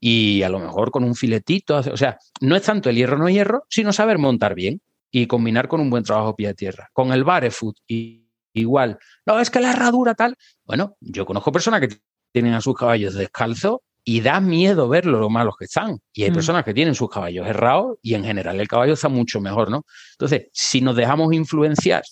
[0.06, 1.78] y a lo mejor con un filetito.
[1.78, 5.70] O sea, no es tanto el hierro no hierro, sino saber montar bien y combinar
[5.70, 6.90] con un buen trabajo pie a tierra.
[6.92, 9.00] Con el barefoot y igual.
[9.26, 10.36] No, es que la herradura tal.
[10.66, 12.02] Bueno, yo conozco personas que
[12.34, 15.98] tienen a sus caballos descalzos y da miedo ver lo malos que están.
[16.12, 16.34] Y hay mm.
[16.34, 19.86] personas que tienen sus caballos errados y en general el caballo está mucho mejor, ¿no?
[20.16, 22.04] Entonces, si nos dejamos influenciar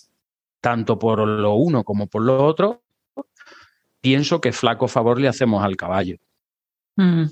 [0.62, 2.84] tanto por lo uno como por lo otro,
[4.00, 6.16] pienso que flaco favor le hacemos al caballo.
[6.96, 7.24] Mm.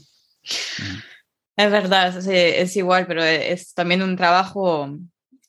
[1.56, 4.96] Es verdad, es, igual, pero es también un trabajo.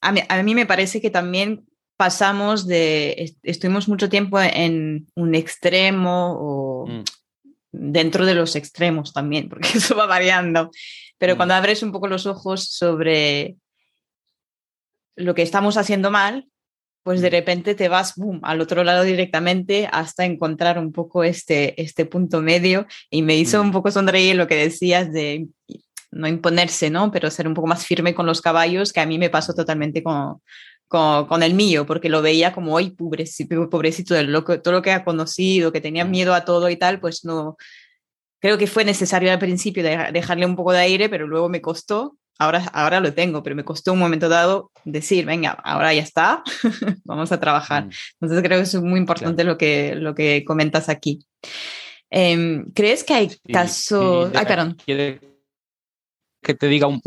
[0.02, 3.34] A mí, a mí, me parece que también pasamos de.
[3.44, 7.04] Estuvimos mucho tiempo en un extremo o mm.
[7.72, 10.72] dentro de los extremos también, porque eso va variando.
[11.18, 11.38] Pero mm.
[11.38, 13.56] cuando abres un poco los ojos sobre
[15.16, 16.51] lo que estamos haciendo mal,
[17.04, 17.32] pues de mm.
[17.32, 22.42] repente te vas boom, al otro lado directamente hasta encontrar un poco este, este punto
[22.42, 23.68] medio y me hizo mm.
[23.68, 25.48] un poco sonreír lo que decías de
[26.12, 27.12] no imponerse, ¿no?
[27.12, 30.04] Pero ser un poco más firme con los caballos, que a mí me pasó totalmente
[30.04, 30.42] con,
[30.88, 34.92] con, el mío, porque lo veía como, hoy pobrecito, pobrecito del loco, todo lo que
[34.92, 36.12] ha conocido, que tenía mm.
[36.12, 37.56] miedo a todo y tal, pues no,
[38.42, 42.18] creo que fue necesario al principio dejarle un poco de aire, pero luego me costó
[42.40, 46.44] ahora, ahora lo tengo, pero me costó un momento dado decir, venga, ahora ya está,
[47.04, 47.86] vamos a trabajar.
[47.86, 47.92] Mm.
[48.22, 51.26] Entonces creo que es muy importante lo, que, lo que comentas aquí.
[52.10, 54.32] Em, ¿Crees que hay casos...
[54.34, 54.78] Ay, perdón.
[54.86, 57.02] que te diga un,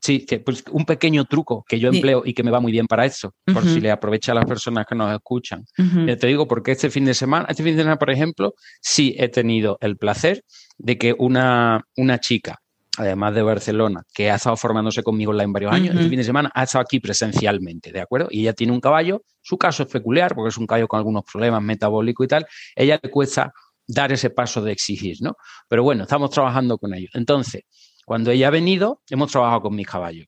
[0.00, 2.86] sí, que, pues, un pequeño truco que yo empleo y que me va muy bien
[2.86, 5.64] para eso, por si le aprovecha a las personas que nos escuchan.
[5.76, 9.28] Te digo porque este fin de semana, este fin de semana, por ejemplo, sí he
[9.28, 10.44] tenido el placer
[10.78, 12.62] de que una, una chica
[12.96, 16.50] además de Barcelona, que ha estado formándose conmigo en varios años, el fin de semana
[16.54, 18.28] ha estado aquí presencialmente, ¿de acuerdo?
[18.30, 21.24] Y ella tiene un caballo, su caso es peculiar porque es un caballo con algunos
[21.24, 23.52] problemas metabólicos y tal, ella le cuesta
[23.86, 25.36] dar ese paso de exigir, ¿no?
[25.68, 27.10] Pero bueno, estamos trabajando con ellos.
[27.14, 27.62] Entonces,
[28.04, 30.26] cuando ella ha venido, hemos trabajado con mis caballos.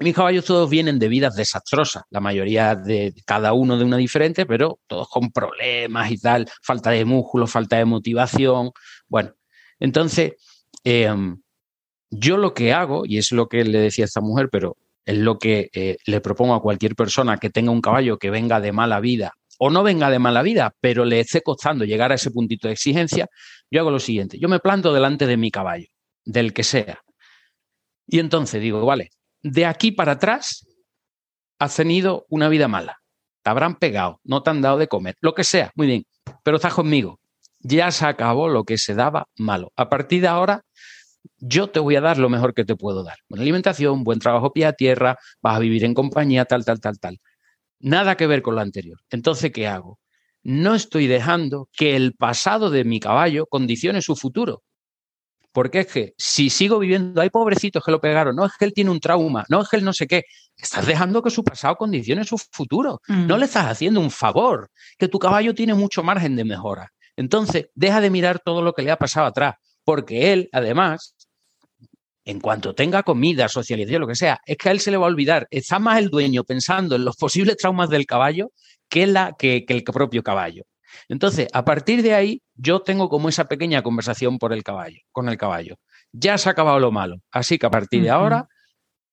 [0.00, 4.46] Mis caballos todos vienen de vidas desastrosas, la mayoría de cada uno de una diferente,
[4.46, 8.70] pero todos con problemas y tal, falta de músculo, falta de motivación.
[9.08, 9.32] Bueno,
[9.80, 10.34] entonces,
[10.84, 11.12] eh,
[12.10, 15.16] yo lo que hago, y es lo que le decía a esta mujer, pero es
[15.16, 18.72] lo que eh, le propongo a cualquier persona que tenga un caballo que venga de
[18.72, 22.30] mala vida o no venga de mala vida, pero le esté costando llegar a ese
[22.30, 23.26] puntito de exigencia,
[23.70, 25.88] yo hago lo siguiente, yo me planto delante de mi caballo,
[26.24, 27.00] del que sea.
[28.06, 29.10] Y entonces digo, vale,
[29.42, 30.66] de aquí para atrás
[31.58, 32.98] has tenido una vida mala,
[33.42, 36.04] te habrán pegado, no te han dado de comer, lo que sea, muy bien,
[36.44, 37.18] pero estás conmigo.
[37.60, 39.72] Ya se acabó lo que se daba malo.
[39.74, 40.62] A partir de ahora
[41.38, 43.18] yo te voy a dar lo mejor que te puedo dar.
[43.28, 46.98] Buena alimentación, buen trabajo pie a tierra, vas a vivir en compañía, tal, tal, tal,
[46.98, 47.18] tal.
[47.80, 48.98] Nada que ver con lo anterior.
[49.10, 49.98] Entonces, ¿qué hago?
[50.42, 54.62] No estoy dejando que el pasado de mi caballo condicione su futuro.
[55.52, 58.72] Porque es que si sigo viviendo, hay pobrecitos que lo pegaron, no es que él
[58.72, 60.24] tiene un trauma, no es que él no sé qué,
[60.56, 63.00] estás dejando que su pasado condicione su futuro.
[63.08, 63.38] No mm.
[63.38, 66.92] le estás haciendo un favor, que tu caballo tiene mucho margen de mejora.
[67.16, 69.56] Entonces, deja de mirar todo lo que le ha pasado atrás,
[69.88, 71.14] porque él, además,
[72.26, 75.06] en cuanto tenga comida, socialización, lo que sea, es que a él se le va
[75.06, 75.46] a olvidar.
[75.50, 78.52] Está más el dueño pensando en los posibles traumas del caballo
[78.86, 80.64] que, la, que, el propio caballo.
[81.08, 85.30] Entonces, a partir de ahí, yo tengo como esa pequeña conversación por el caballo, con
[85.30, 85.76] el caballo.
[86.12, 87.22] Ya se ha acabado lo malo.
[87.30, 88.46] Así que a partir de ahora,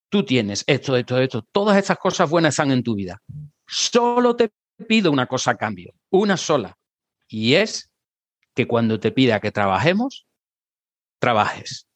[0.09, 1.41] tú tienes esto, esto, esto.
[1.53, 3.21] Todas estas cosas buenas están en tu vida.
[3.65, 4.51] Solo te
[4.89, 6.75] pido una cosa a cambio, una sola.
[7.29, 7.89] Y es
[8.53, 10.25] que cuando te pida que trabajemos,
[11.19, 11.87] trabajes.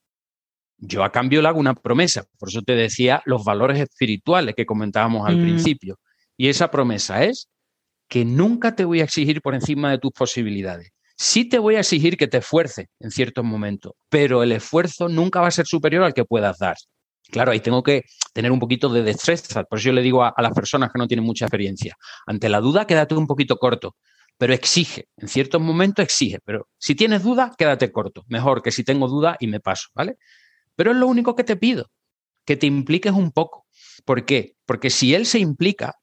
[0.77, 4.65] Yo a cambio le hago una promesa, por eso te decía los valores espirituales que
[4.65, 5.41] comentábamos al mm.
[5.41, 5.99] principio.
[6.38, 7.49] Y esa promesa es
[8.08, 10.91] que nunca te voy a exigir por encima de tus posibilidades.
[11.17, 15.41] Sí te voy a exigir que te esfuerces en ciertos momentos, pero el esfuerzo nunca
[15.41, 16.77] va a ser superior al que puedas dar.
[17.29, 18.03] Claro, ahí tengo que
[18.34, 19.63] tener un poquito de destreza.
[19.65, 22.48] Por eso yo le digo a, a, las personas que no tienen mucha experiencia, ante
[22.48, 23.96] la duda quédate un poquito corto,
[24.40, 25.10] pero exige.
[25.17, 28.23] En ciertos momentos exige, pero si tienes duda, quédate corto.
[28.29, 30.17] Mejor que si tengo duda y me paso, ¿vale?
[30.75, 31.92] Pero es lo único que te pido,
[32.46, 33.67] que te impliques un poco.
[34.06, 34.56] ¿Por qué?
[34.65, 35.96] Porque si él se implica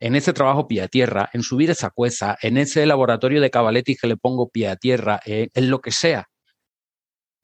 [0.00, 3.94] en ese trabajo pie a tierra, en subir esa cuesta, en ese laboratorio de Cavaletti
[3.94, 6.28] que le pongo pie a tierra, eh, en lo que sea,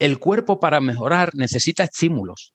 [0.00, 2.52] el cuerpo para mejorar necesita estímulos.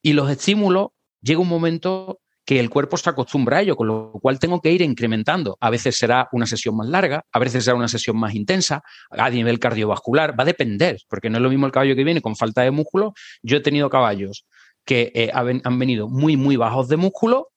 [0.00, 0.88] Y los estímulos
[1.20, 4.70] llega un momento que el cuerpo se acostumbra a ello, con lo cual tengo que
[4.70, 5.58] ir incrementando.
[5.60, 9.28] A veces será una sesión más larga, a veces será una sesión más intensa, a
[9.28, 12.36] nivel cardiovascular, va a depender, porque no es lo mismo el caballo que viene con
[12.36, 13.14] falta de músculo.
[13.42, 14.46] Yo he tenido caballos
[14.84, 17.48] que eh, han venido muy, muy bajos de músculo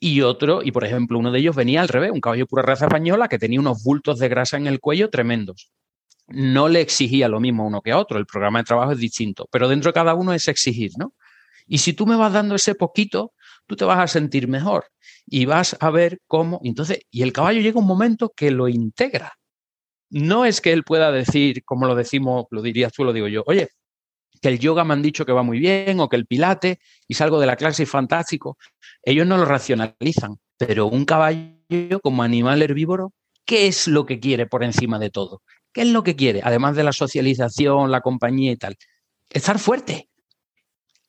[0.00, 2.86] y otro, y por ejemplo, uno de ellos venía al revés, un caballo pura raza
[2.86, 5.70] española que tenía unos bultos de grasa en el cuello tremendos.
[6.26, 8.98] No le exigía lo mismo a uno que a otro, el programa de trabajo es
[8.98, 11.14] distinto, pero dentro de cada uno es exigir, ¿no?
[11.68, 13.32] Y si tú me vas dando ese poquito,
[13.66, 14.86] tú te vas a sentir mejor
[15.26, 16.60] y vas a ver cómo.
[16.64, 19.32] Entonces, y el caballo llega un momento que lo integra.
[20.10, 23.42] No es que él pueda decir, como lo decimos, lo dirías tú, lo digo yo,
[23.46, 23.68] oye,
[24.40, 27.14] que el yoga me han dicho que va muy bien o que el pilate y
[27.14, 28.56] salgo de la clase y fantástico.
[29.02, 33.12] Ellos no lo racionalizan, pero un caballo como animal herbívoro,
[33.44, 35.42] ¿qué es lo que quiere por encima de todo?
[35.72, 36.40] ¿Qué es lo que quiere?
[36.42, 38.76] Además de la socialización, la compañía y tal.
[39.30, 40.08] Estar fuerte,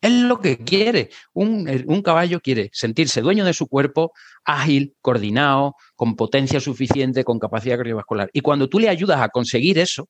[0.01, 1.09] es lo que quiere.
[1.33, 4.13] Un, caballo quiere sentirse dueño de su cuerpo,
[4.45, 8.29] ágil, coordinado, con potencia suficiente, con capacidad cardiovascular.
[8.33, 10.09] Y cuando tú le ayudas a conseguir eso,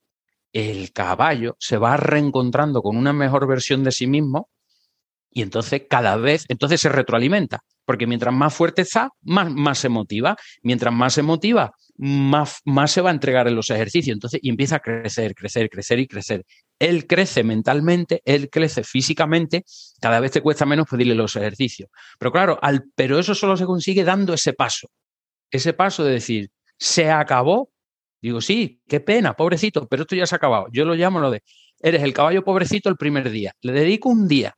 [0.53, 4.49] el caballo se va reencontrando con una mejor versión de sí mismo
[5.38, 9.88] y entonces cada vez, entonces se retroalimenta, porque mientras más fuerte está, más, más se
[9.88, 10.35] motiva.
[10.63, 14.15] Mientras más se motiva, más, más se va a entregar en los ejercicios.
[14.15, 16.43] Entonces, y empieza a crecer, crecer, crecer y crecer.
[16.80, 19.63] Él crece mentalmente, él crece físicamente,
[19.99, 21.89] cada vez te cuesta menos pedirle los ejercicios.
[22.19, 24.89] Pero claro, al, pero eso solo se consigue dando ese paso.
[25.51, 27.71] Ese paso de decir, se acabó.
[28.21, 30.67] Digo, sí, qué pena, pobrecito, pero esto ya se ha acabado.
[30.71, 31.43] Yo lo llamo lo de,
[31.80, 33.53] eres el caballo pobrecito el primer día.
[33.61, 34.55] Le dedico un día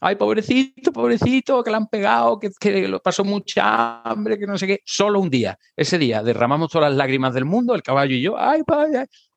[0.00, 4.58] ay, pobrecito, pobrecito, que le han pegado, que, que lo pasó mucha hambre, que no
[4.58, 4.80] sé qué.
[4.84, 5.58] Solo un día.
[5.76, 8.62] Ese día derramamos todas las lágrimas del mundo, el caballo y yo, ay.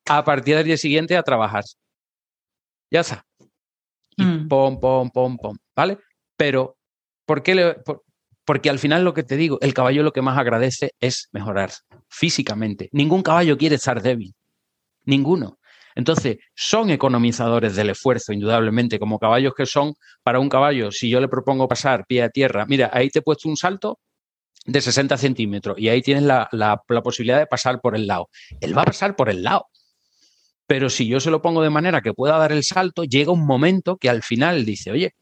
[0.06, 1.64] A partir del día siguiente a trabajar.
[2.94, 3.26] Ya está.
[4.16, 4.48] Y mm.
[4.48, 5.98] pom, pom, pom, pom, ¿vale?
[6.36, 6.76] Pero,
[7.26, 7.74] ¿por qué
[8.44, 11.72] porque al final lo que te digo, el caballo lo que más agradece es mejorar
[12.08, 12.90] físicamente.
[12.92, 14.32] Ningún caballo quiere estar débil.
[15.06, 15.58] Ninguno.
[15.96, 20.92] Entonces, son economizadores del esfuerzo, indudablemente, como caballos que son para un caballo.
[20.92, 23.98] Si yo le propongo pasar pie a tierra, mira, ahí te he puesto un salto
[24.66, 26.48] de 60 centímetros y ahí tienes la,
[27.02, 28.28] posibilidad de pasar por el lado.
[28.60, 29.66] Él va a pasar por el lado.
[30.66, 33.46] Pero si yo se lo pongo de manera que pueda dar el salto, llega un
[33.46, 35.14] momento que al final dice, oye,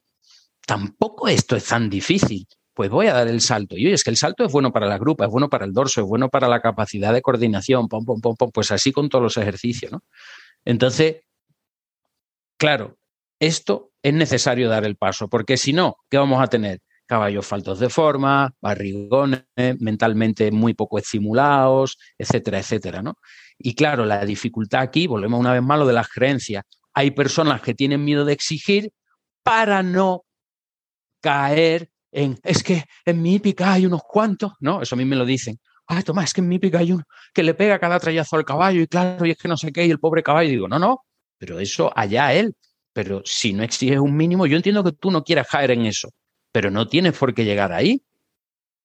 [0.67, 3.77] tampoco esto es tan difícil pues voy a dar el salto.
[3.77, 5.73] Y oye, es que el salto es bueno para la grupa, es bueno para el
[5.73, 9.09] dorso, es bueno para la capacidad de coordinación, pom, pom, pom, pom, pues así con
[9.09, 10.03] todos los ejercicios, ¿no?
[10.65, 11.23] Entonces,
[12.57, 12.97] claro,
[13.41, 16.81] esto es necesario dar el paso, porque si no, ¿qué vamos a tener?
[17.07, 19.45] Caballos faltos de forma, barrigones,
[19.81, 23.17] mentalmente muy poco estimulados, etcétera, etcétera, ¿no?
[23.63, 26.65] Y claro, la dificultad aquí, volvemos una vez más a lo de las creencias.
[26.95, 28.91] Hay personas que tienen miedo de exigir
[29.43, 30.25] para no
[31.21, 34.83] caer en, es que en mi hípica hay unos cuantos, ¿no?
[34.83, 37.05] Eso a mí me lo dicen ay, Tomás, es que en mi pica hay uno
[37.35, 39.87] que le pega cada trayazo al caballo y claro, y es que no sé qué,
[39.87, 40.51] y el pobre caballo.
[40.51, 41.05] digo, no, no,
[41.39, 42.55] pero eso allá él.
[42.95, 46.11] Pero si no exiges un mínimo, yo entiendo que tú no quieras caer en eso,
[46.53, 48.03] pero no tienes por qué llegar ahí.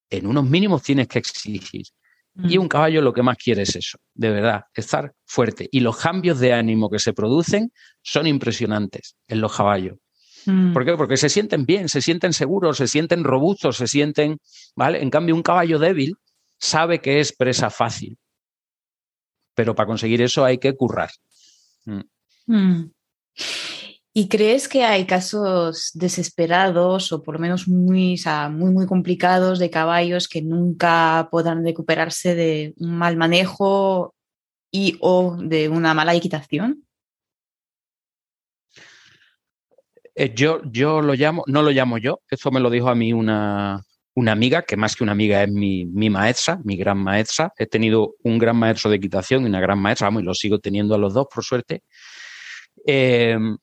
[0.10, 1.86] En unos mínimos tienes que exigir.
[2.44, 2.62] Y mm.
[2.62, 5.68] un caballo lo que más quiere es eso, de verdad, estar fuerte.
[5.72, 7.72] Y los cambios de ánimo que se producen
[8.02, 9.98] son impresionantes en los caballos.
[10.46, 10.74] Mm.
[10.74, 10.96] ¿Por qué?
[10.96, 14.38] Porque se sienten bien, se sienten seguros, se sienten robustos, se sienten,
[14.76, 15.02] ¿vale?
[15.02, 16.16] En cambio, un caballo débil
[16.60, 18.18] sabe que es presa fácil,
[19.56, 21.10] pero para conseguir eso hay que currar.
[21.86, 22.02] Mm.
[22.48, 22.92] Mm.
[24.20, 29.70] ¿Y crees que hay casos desesperados o por lo menos muy, muy, muy complicados de
[29.70, 34.16] caballos que nunca podrán recuperarse de un mal manejo
[34.72, 36.84] y o de una mala equitación?
[40.16, 43.14] Eh, yo, yo lo llamo, no lo llamo yo, eso me lo dijo a mí
[43.14, 43.84] una,
[44.16, 47.54] una amiga, que más que una amiga es mi, maestra, mi gran maestra.
[47.56, 50.58] He tenido un gran maestro de equitación y una gran maestra, vamos, y lo sigo
[50.58, 51.84] teniendo a los dos, por suerte.
[52.84, 53.56] Em,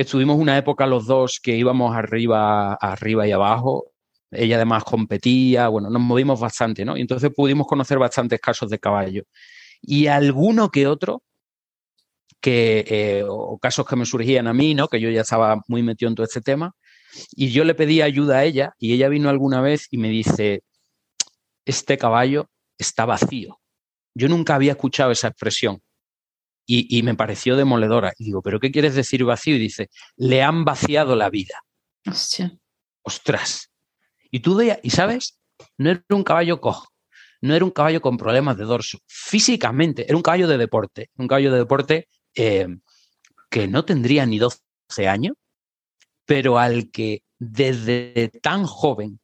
[0.00, 3.92] estuvimos una época los dos que íbamos arriba, arriba y abajo.
[4.30, 6.96] Ella además competía, bueno, nos movimos bastante, ¿no?
[6.96, 9.24] Y entonces pudimos conocer bastantes casos de caballo.
[9.82, 11.22] Y alguno que otro,
[12.40, 14.88] que, eh, o casos que me surgían a mí, ¿no?
[14.88, 16.72] Que yo ya estaba muy metido en todo este tema,
[17.32, 20.62] y yo le pedí ayuda a ella y ella vino alguna vez y me dice,
[21.64, 22.48] este caballo
[22.78, 23.58] está vacío.
[24.14, 25.82] Yo nunca había escuchado esa expresión
[26.72, 28.12] y, me pareció demoledora.
[28.16, 29.56] Y digo, ¿pero qué quieres decir vacío?
[29.56, 31.64] Y dice, le han vaciado la vida.
[32.06, 32.56] Hostia.
[33.02, 33.70] Ostras.
[34.30, 35.40] Y tú veías, y sabes,
[35.78, 36.88] no era un caballo cojo,
[37.40, 38.98] no era un caballo con problemas de dorso.
[39.06, 42.68] Físicamente, era un caballo de deporte, un caballo de deporte eh,
[43.50, 44.60] que no tendría ni 12
[45.08, 45.34] años,
[46.24, 49.18] pero al que desde tan joven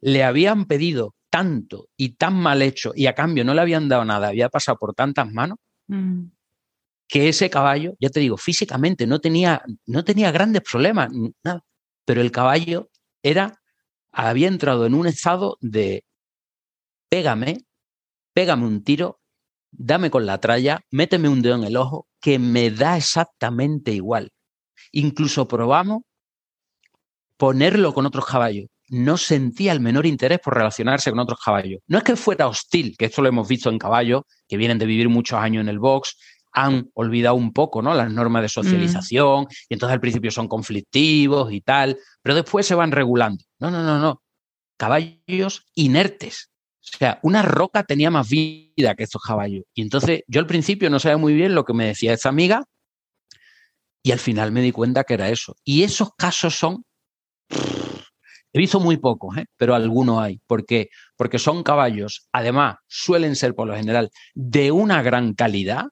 [0.00, 4.04] le habían pedido tanto y tan mal hecho y a cambio no le habían dado
[4.04, 6.24] nada, había pasado por tantas manos, mm.
[7.12, 11.10] Que ese caballo, ya te digo, físicamente no tenía, no tenía grandes problemas,
[11.44, 11.62] nada,
[12.06, 12.88] pero el caballo
[13.22, 13.60] era,
[14.12, 16.06] había entrado en un estado de
[17.10, 17.58] pégame,
[18.32, 19.20] pégame un tiro,
[19.70, 24.30] dame con la tralla, méteme un dedo en el ojo, que me da exactamente igual.
[24.92, 26.04] Incluso probamos
[27.36, 28.68] ponerlo con otros caballos.
[28.88, 31.80] No sentía el menor interés por relacionarse con otros caballos.
[31.88, 34.86] No es que fuera hostil, que esto lo hemos visto en caballos que vienen de
[34.86, 36.16] vivir muchos años en el box,
[36.52, 37.94] han olvidado un poco ¿no?
[37.94, 38.50] las normas de mm.
[38.50, 43.44] socialización y entonces al principio son conflictivos y tal, pero después se van regulando.
[43.58, 44.22] No, no, no, no.
[44.76, 46.50] Caballos inertes.
[46.82, 49.64] O sea, una roca tenía más vida que estos caballos.
[49.74, 52.64] Y entonces yo al principio no sabía muy bien lo que me decía esta amiga
[54.02, 55.56] y al final me di cuenta que era eso.
[55.64, 56.84] Y esos casos son...
[58.54, 59.46] He visto muy pocos, ¿eh?
[59.56, 60.38] pero algunos hay.
[60.46, 60.90] ¿Por qué?
[61.16, 65.86] Porque son caballos, además, suelen ser por lo general de una gran calidad,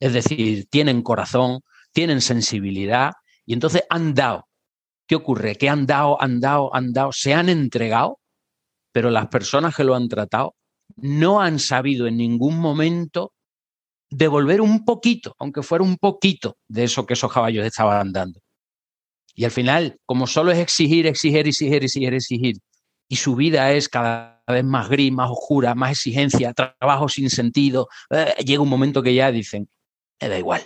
[0.00, 1.60] es decir, tienen corazón,
[1.92, 3.12] tienen sensibilidad
[3.44, 4.48] y entonces han dado.
[5.06, 5.54] ¿Qué ocurre?
[5.54, 8.18] Que han dado, han dado, han dado, se han entregado,
[8.92, 10.56] pero las personas que lo han tratado
[10.96, 13.32] no han sabido en ningún momento
[14.10, 18.40] devolver un poquito, aunque fuera un poquito de eso que esos caballos estaban dando.
[19.34, 22.56] Y al final, como solo es exigir, exigir, exigir, exigir, exigir,
[23.08, 27.88] y su vida es cada vez más gris, más oscura, más exigencia, trabajo sin sentido,
[28.10, 29.68] eh, llega un momento que ya dicen,
[30.20, 30.62] me da igual.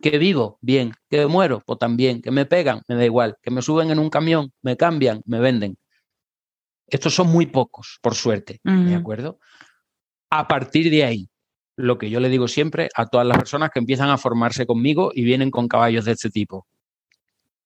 [0.00, 0.92] Que vivo, bien.
[1.08, 2.20] Que muero, pues también.
[2.20, 3.36] Que me pegan, me da igual.
[3.42, 5.76] Que me suben en un camión, me cambian, me venden.
[6.86, 9.38] Estos son muy pocos, por suerte, ¿de acuerdo?
[10.30, 11.28] A partir de ahí,
[11.76, 15.10] lo que yo le digo siempre a todas las personas que empiezan a formarse conmigo
[15.14, 16.66] y vienen con caballos de este tipo.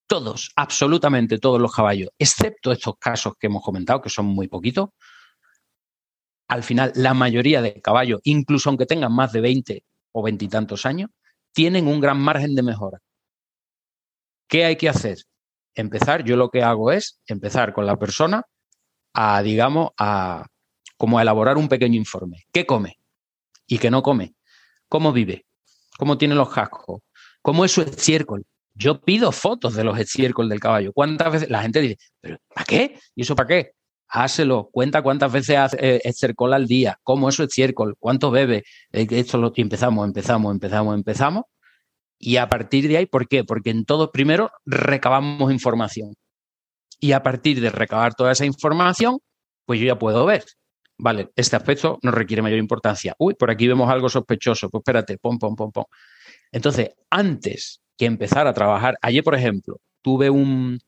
[0.07, 4.91] Todos, absolutamente todos los caballos, excepto estos casos que hemos comentado, que son muy poquitos,
[6.49, 11.11] al final la mayoría de caballos, incluso aunque tengan más de 20 o veintitantos años,
[11.53, 12.99] tienen un gran margen de mejora.
[14.49, 15.19] ¿Qué hay que hacer?
[15.75, 18.43] Empezar, yo lo que hago es empezar con la persona
[19.13, 20.47] a, digamos, a
[20.97, 22.45] como a elaborar un pequeño informe.
[22.53, 22.99] ¿Qué come?
[23.67, 24.35] ¿Y qué no come?
[24.89, 25.47] ¿Cómo vive?
[25.97, 27.03] ¿Cómo tiene los cascos?
[27.41, 28.45] ¿Cómo es su estiércol?
[28.75, 30.93] Yo pido fotos de los estiércoles del caballo.
[30.93, 31.51] ¿Cuántas veces?
[31.51, 32.99] La gente dice, ¿pero para qué?
[33.15, 33.73] ¿Y eso para qué?
[34.09, 38.65] Háselo, cuenta cuántas veces hace estiércol al día, cómo es su estiércol, cuánto bebe.
[38.93, 41.45] Eh, esto lo empezamos, empezamos, empezamos, empezamos.
[42.19, 43.45] Y a partir de ahí, ¿por qué?
[43.45, 46.15] Porque en todo primero recabamos información.
[47.01, 49.19] Y a partir de recabar toda esa información,
[49.67, 50.45] pues yo ya puedo ver.
[50.97, 53.15] Vale, este aspecto no requiere mayor importancia.
[53.19, 54.69] Uy, por aquí vemos algo sospechoso.
[54.69, 55.85] Pues espérate, pom, pom, pom, pom.
[56.51, 60.81] Entonces, antes que empezar a trabajar, ayer, por ejemplo, tuve un,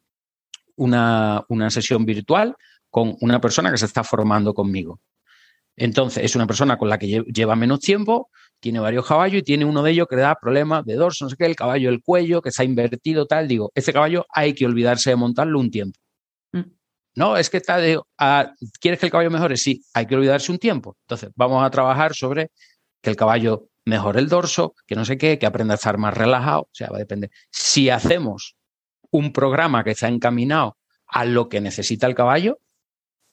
[0.76, 2.56] una, una sesión virtual
[2.90, 5.00] con una persona que se está formando conmigo.
[5.76, 8.28] Entonces, es una persona con la que lleva menos tiempo,
[8.60, 11.30] tiene varios caballos y tiene uno de ellos que le da problemas de dorso, no
[11.30, 13.48] sé qué, el caballo, el cuello, que se ha invertido, tal.
[13.48, 15.98] Digo, este caballo hay que olvidarse de montarlo un tiempo.
[16.52, 16.64] Mm.
[17.16, 17.98] No, es que está de.
[18.18, 19.56] Ah, ¿Quieres que el caballo mejore?
[19.56, 20.96] Sí, hay que olvidarse un tiempo.
[21.06, 22.50] Entonces, vamos a trabajar sobre
[23.00, 26.14] que el caballo mejore el dorso, que no sé qué, que aprenda a estar más
[26.14, 26.62] relajado.
[26.62, 27.30] O sea, va a depender.
[27.50, 28.56] Si hacemos
[29.10, 30.76] un programa que está encaminado
[31.06, 32.58] a lo que necesita el caballo,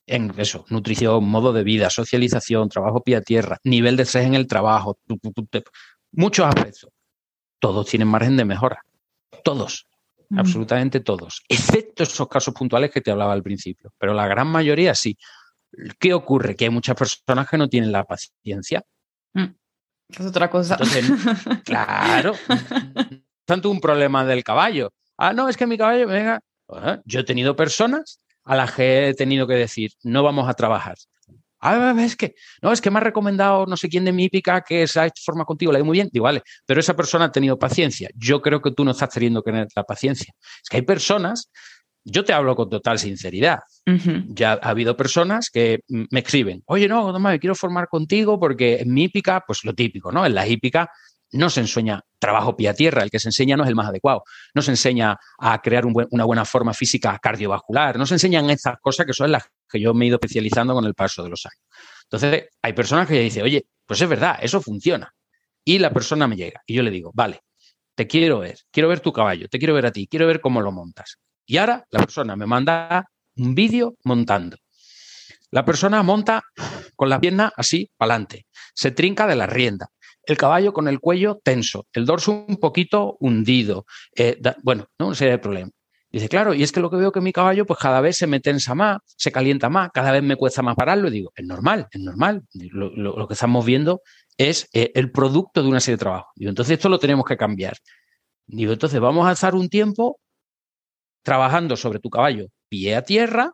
[0.07, 4.35] en eso, nutrición, modo de vida, socialización, trabajo pie a tierra, nivel de estrés en
[4.35, 4.97] el trabajo,
[6.11, 6.89] muchos aspectos.
[7.59, 8.81] Todos tienen margen de mejora.
[9.43, 9.87] Todos.
[10.29, 10.39] Mm.
[10.39, 11.43] Absolutamente todos.
[11.49, 13.91] Excepto esos casos puntuales que te hablaba al principio.
[13.97, 15.17] Pero la gran mayoría sí.
[15.99, 16.55] ¿Qué ocurre?
[16.55, 18.83] Que hay muchas personas que no tienen la paciencia.
[19.33, 19.45] Mm.
[20.09, 20.77] Es otra cosa.
[21.65, 22.33] claro.
[23.45, 24.93] Tanto un problema del caballo.
[25.17, 26.39] Ah, no, es que mi caballo, venga.
[27.05, 30.95] Yo he tenido personas a las que he tenido que decir, no vamos a trabajar.
[31.59, 34.61] Ah, es que, no, es que me ha recomendado no sé quién de mi hípica
[34.61, 37.57] que esa forma contigo, la digo muy bien, digo, vale, pero esa persona ha tenido
[37.57, 38.09] paciencia.
[38.15, 40.33] Yo creo que tú no estás teniendo que tener la paciencia.
[40.63, 41.51] Es que hay personas,
[42.03, 43.59] yo te hablo con total sinceridad.
[44.29, 48.77] Ya ha habido personas que me escriben, oye, no, no me quiero formar contigo porque
[48.77, 50.25] en mi hípica, pues lo típico, ¿no?
[50.25, 50.89] En la hípica
[51.31, 53.87] no se enseña trabajo pie a tierra, el que se enseña no es el más
[53.87, 54.23] adecuado,
[54.53, 59.05] no se enseña a crear una buena forma física cardiovascular, no se enseñan estas cosas
[59.05, 61.61] que son las que yo me he ido especializando con el paso de los años.
[62.03, 65.13] Entonces, hay personas que ya dicen, oye, pues es verdad, eso funciona.
[65.63, 67.41] Y la persona me llega y yo le digo, vale,
[67.93, 70.61] te quiero ver, quiero ver tu caballo, te quiero ver a ti, quiero ver cómo
[70.61, 71.17] lo montas.
[71.45, 74.57] Y ahora la persona me manda un vídeo montando.
[75.51, 76.43] La persona monta
[76.95, 79.87] con la pierna así para adelante, se trinca de la rienda,
[80.27, 83.85] el caballo con el cuello tenso, el dorso un poquito hundido.
[84.15, 85.71] Eh, bueno, no serie de problemas.
[86.09, 88.27] Dice, claro, y es que lo que veo que mi caballo, pues cada vez se
[88.27, 91.09] me tensa más, se calienta más, cada vez me cuesta más pararlo.
[91.09, 92.43] Y digo, es normal, es normal.
[92.53, 94.01] Lo, que estamos viendo
[94.37, 96.31] es eh, el producto de una serie de trabajos.
[96.35, 97.75] Digo, entonces esto lo tenemos que cambiar.
[98.45, 100.19] Digo, entonces vamos a hacer un tiempo
[101.23, 103.53] trabajando sobre tu caballo pie a tierra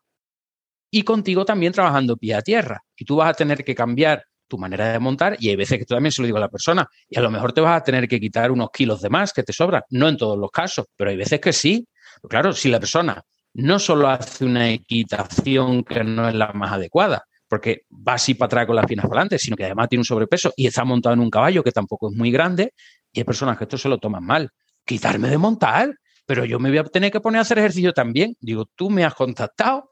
[0.92, 2.84] y contigo también trabajando pie a tierra.
[2.96, 5.86] Y tú vas a tener que cambiar tu manera de montar y hay veces que
[5.86, 7.84] tú también se lo digo a la persona y a lo mejor te vas a
[7.84, 9.84] tener que quitar unos kilos de más que te sobran.
[9.90, 11.88] No en todos los casos, pero hay veces que sí.
[12.30, 13.24] claro, si la persona
[13.54, 18.48] no solo hace una equitación que no es la más adecuada, porque va así para
[18.48, 21.14] atrás con las piernas para adelante, sino que además tiene un sobrepeso y está montado
[21.14, 22.74] en un caballo que tampoco es muy grande,
[23.12, 24.50] y hay personas que esto se lo toman mal.
[24.84, 28.36] Quitarme de montar, pero yo me voy a tener que poner a hacer ejercicio también.
[28.40, 29.92] Digo, tú me has contactado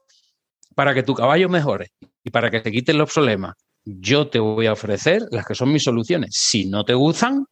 [0.74, 1.92] para que tu caballo mejore
[2.24, 3.54] y para que te quiten los problemas.
[3.84, 6.30] Yo te voy a ofrecer las que son mis soluciones.
[6.32, 7.46] Si no te gustan,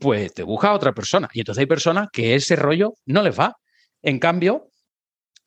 [0.00, 1.28] pues te busca otra persona.
[1.32, 3.56] Y entonces hay personas que ese rollo no les va.
[4.02, 4.68] En cambio,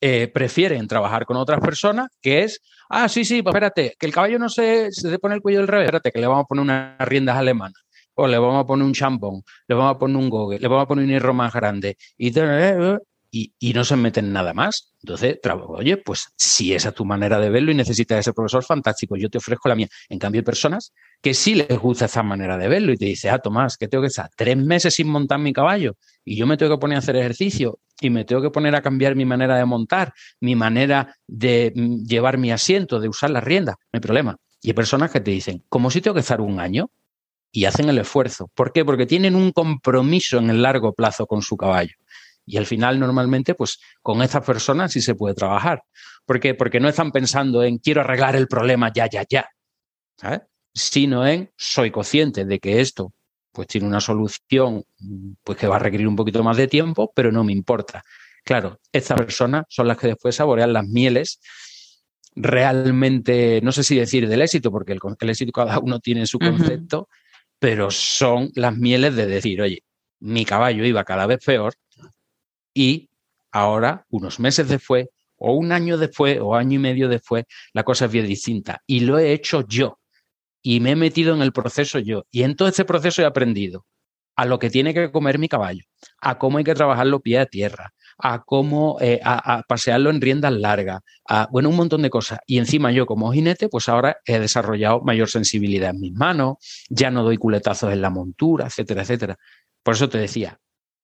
[0.04, 4.12] eh, prefieren trabajar con otras personas, que es, ah, sí, sí, pues espérate, que el
[4.12, 6.62] caballo no se, se pone el cuello del revés, espérate, que le vamos a poner
[6.62, 7.80] unas riendas alemanas,
[8.14, 10.84] o le vamos a poner un champón, le vamos a poner un gogue, le vamos
[10.84, 12.32] a poner un hierro más grande, y,
[13.34, 14.92] y, no se meten nada más.
[15.02, 19.16] Entonces, oye, pues si esa es tu manera de verlo y necesitas ese profesor, fantástico,
[19.16, 19.88] yo te ofrezco la mía.
[20.10, 23.30] En cambio, hay personas que sí les gusta esa manera de verlo y te dice,
[23.30, 26.58] ah, Tomás, que tengo que estar tres meses sin montar mi caballo y yo me
[26.58, 29.56] tengo que poner a hacer ejercicio y me tengo que poner a cambiar mi manera
[29.56, 34.00] de montar, mi manera de mm, llevar mi asiento, de usar las riendas, no hay
[34.00, 34.36] problema.
[34.60, 36.90] Y hay personas que te dicen, como si tengo que estar un año,
[37.52, 38.50] y hacen el esfuerzo.
[38.54, 38.84] ¿Por qué?
[38.84, 41.94] Porque tienen un compromiso en el largo plazo con su caballo.
[42.44, 45.82] Y al final, normalmente, pues con estas personas sí se puede trabajar.
[46.24, 46.54] ¿Por qué?
[46.54, 49.48] Porque no están pensando en quiero arreglar el problema ya, ya, ya.
[50.74, 53.12] Sino en soy consciente de que esto
[53.52, 54.82] pues tiene una solución
[55.44, 58.02] pues que va a requerir un poquito más de tiempo, pero no me importa.
[58.44, 61.38] Claro, estas personas son las que después saborean las mieles
[62.34, 67.08] realmente, no sé si decir del éxito, porque el, éxito cada uno tiene su concepto,
[67.58, 69.84] pero son las mieles de decir, oye,
[70.20, 71.74] mi caballo iba cada vez peor,
[72.74, 73.10] y
[73.50, 78.06] ahora, unos meses después, o un año después, o año y medio después, la cosa
[78.06, 78.80] es bien distinta.
[78.86, 79.98] Y lo he hecho yo.
[80.62, 82.24] Y me he metido en el proceso yo.
[82.30, 83.84] Y en todo ese proceso he aprendido
[84.36, 85.84] a lo que tiene que comer mi caballo,
[86.20, 90.52] a cómo hay que trabajarlo pie a tierra, a cómo eh, a, pasearlo en riendas
[90.52, 91.00] largas,
[91.50, 92.38] bueno, un montón de cosas.
[92.46, 96.56] Y encima yo como jinete, pues ahora he desarrollado mayor sensibilidad en mis manos,
[96.88, 99.36] ya no doy culetazos en la montura, etcétera, etcétera.
[99.82, 100.58] Por eso te decía,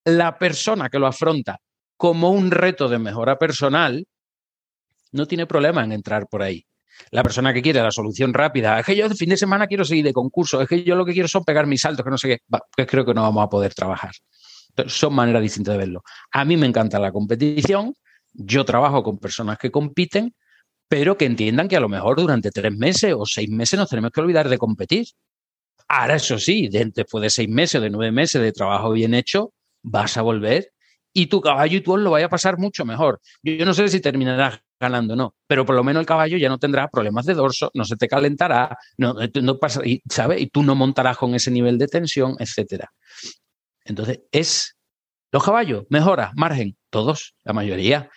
[0.09, 1.59] la persona que lo afronta
[1.97, 4.07] como un reto de mejora personal,
[5.13, 6.65] no tiene problema en entrar por ahí.
[7.11, 9.85] La persona que quiere la solución rápida, es que yo el fin de semana quiero
[9.85, 12.19] seguir de concurso, es que yo lo que quiero son pegar mis saltos, que no
[12.19, 14.13] sé qué, pues creo que no vamos a poder trabajar.
[14.87, 16.03] son maneras distintas de verlo.
[16.33, 17.95] A mí me encanta la competición,
[18.33, 20.35] yo trabajo con personas que compiten,
[20.89, 24.11] pero que entiendan que a lo mejor durante tres meses o seis meses nos tenemos
[24.13, 25.07] que olvidar de competir.
[25.89, 29.53] Ahora, eso sí, después de seis meses de nueve meses de trabajo bien hecho,
[29.91, 30.73] vas a volver
[31.13, 33.21] y tu caballo y tú lo vaya a pasar mucho mejor.
[33.43, 36.49] Yo, no sé si terminarás ganando o no, pero por lo menos el caballo ya
[36.49, 40.41] no tendrá problemas de dorso, no se te calentará, no, eh, no pasa, y, ¿sabes?
[40.41, 42.93] Y tú no montarás con ese nivel de tensión, etcétera.
[43.85, 44.77] Entonces, es
[45.33, 48.11] los caballos, mejora, margen, todos, la mayoría.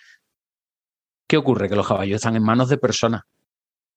[1.27, 1.69] ¿Qué ocurre?
[1.69, 3.21] Que los caballos están en manos de personas.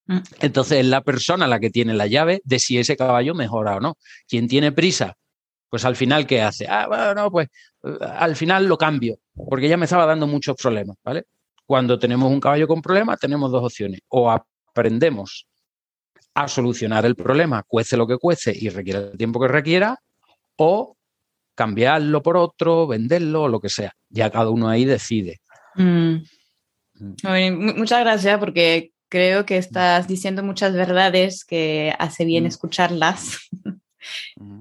[0.06, 0.18] Mm.
[0.40, 3.80] Entonces es la persona la que tiene la llave de si ese caballo mejora o
[3.80, 3.96] no.
[4.28, 5.16] Quien tiene prisa
[5.74, 6.68] pues al final, ¿qué hace?
[6.68, 7.48] Ah, bueno, pues
[8.00, 11.24] al final lo cambio, porque ya me estaba dando muchos problemas, ¿vale?
[11.66, 13.98] Cuando tenemos un caballo con problemas, tenemos dos opciones.
[14.06, 15.48] O aprendemos
[16.32, 19.98] a solucionar el problema, cuece lo que cuece y requiere el tiempo que requiera,
[20.54, 20.96] o
[21.56, 23.96] cambiarlo por otro, venderlo o lo que sea.
[24.08, 25.40] Ya cada uno ahí decide.
[25.74, 26.18] Mm.
[27.00, 27.78] Mm.
[27.78, 33.48] muchas gracias porque creo que estás diciendo muchas verdades que hace bien escucharlas.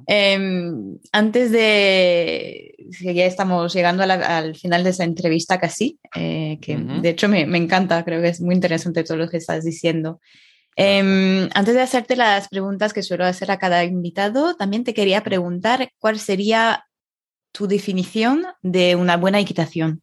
[0.08, 7.10] Em, antes de, ya estamos llegando al final de esa entrevista casi, eh, que de
[7.10, 10.20] hecho me, me, encanta, creo que es muy interesante todo lo que estás diciendo.
[10.76, 15.24] Em, antes de hacerte las preguntas que suelo hacer a cada invitado, también te quería
[15.24, 16.86] preguntar cuál sería
[17.52, 20.02] tu definición de una buena equitación.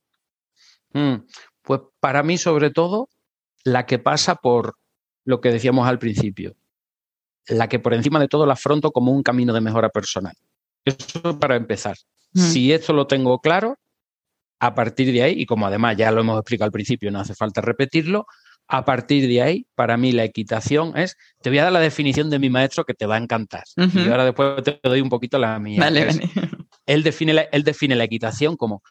[0.93, 1.17] Mm,
[1.63, 3.09] pues para mí, sobre todo,
[3.65, 4.77] la que pasa por
[5.25, 6.55] lo que decíamos al principio,
[7.47, 10.35] la que por encima de todo la afronto como un camino de mejora personal.
[10.85, 11.97] Eso para empezar.
[12.33, 12.41] Mm.
[12.41, 13.77] Si esto lo tengo claro,
[14.61, 17.35] a partir de ahí, y como además ya lo hemos explicado al principio, no hace
[17.35, 18.27] falta repetirlo,
[18.69, 22.31] a partir de ahí, para mí la equitación es, te voy a dar la definición
[22.31, 23.65] de mi maestro que te va a encantar.
[23.77, 25.81] Y ahora después te doy un poquito la mía.
[26.87, 28.83] Él, define la, él define la equitación como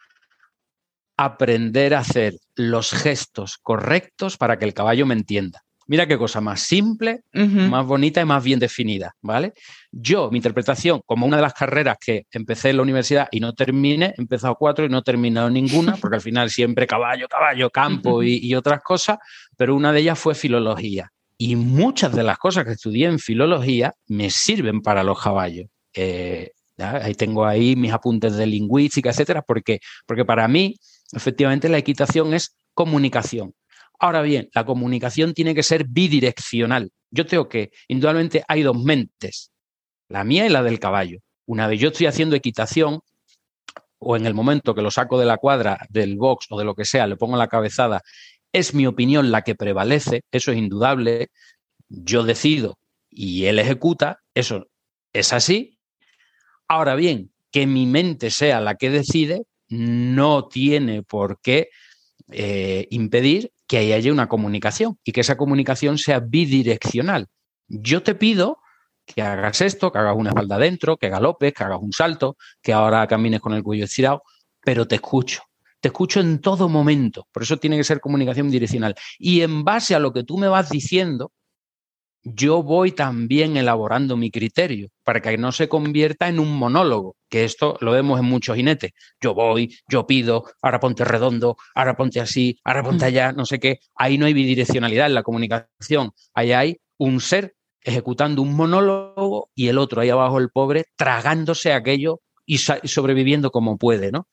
[1.16, 5.64] aprender a hacer los gestos correctos para que el caballo me entienda.
[5.90, 9.54] Mira qué cosa más simple, más bonita y más bien definida, ¿vale?
[9.92, 13.54] Yo, mi interpretación, como una de las carreras que empecé en la universidad y no
[13.54, 17.72] terminé, he empezado cuatro y no he terminado ninguna, porque al final siempre caballo, caballo,
[17.72, 19.18] campo y, otras cosas,
[19.58, 21.12] pero una de ellas fue filología.
[21.40, 25.70] Y muchas de las cosas que estudié en filología me sirven para los caballos.
[25.96, 30.76] Eh, ahí tengo ahí mis apuntes de lingüística, etcétera, porque, porque para mí,
[31.14, 33.56] efectivamente, la equitación es comunicación.
[34.00, 36.91] Ahora bien, la comunicación tiene que ser bidireccional.
[37.12, 39.52] Yo tengo que, indudablemente, hay dos mentes,
[40.08, 41.20] la mía y la del caballo.
[41.45, 43.02] Una vez yo estoy haciendo equitación,
[44.00, 46.76] o en el momento que lo saco de la cuadra, del box o de lo
[46.76, 48.02] que sea, le pongo la cabezada,
[48.54, 51.28] es mi opinión la que prevalece, eso es indudable.
[51.89, 52.80] Yo decido
[53.10, 54.68] y él ejecuta, eso
[55.12, 55.78] es así.
[56.68, 61.70] Ahora bien, que mi mente sea la que decide, no tiene por qué
[62.32, 67.28] eh, impedir que ahí haya una comunicación y que esa comunicación sea bidireccional.
[67.67, 68.57] Yo te pido
[69.05, 72.74] que hagas esto, que hagas una espalda adentro, que galopes, que hagas un salto, que
[72.74, 74.24] ahora camines con el cuello estirado,
[74.65, 75.43] pero te escucho.
[75.80, 77.28] Te escucho en todo momento.
[77.32, 78.95] Por eso tiene que ser comunicación direccional.
[79.20, 81.32] Y en base a lo que tú me vas diciendo,
[82.24, 87.43] yo voy también elaborando mi criterio para que no se convierta en un monólogo, que
[87.43, 88.91] esto lo vemos en muchos jinetes.
[89.22, 93.59] Yo voy, yo pido, ahora ponte redondo, ahora ponte así, ahora ponte allá, no sé
[93.59, 93.80] qué.
[93.95, 96.11] Ahí no hay bidireccionalidad en la comunicación.
[96.34, 101.74] Ahí hay un ser ejecutando un monólogo y el otro ahí abajo, el pobre, tragándose
[101.74, 104.28] aquello y sobreviviendo como puede, ¿no?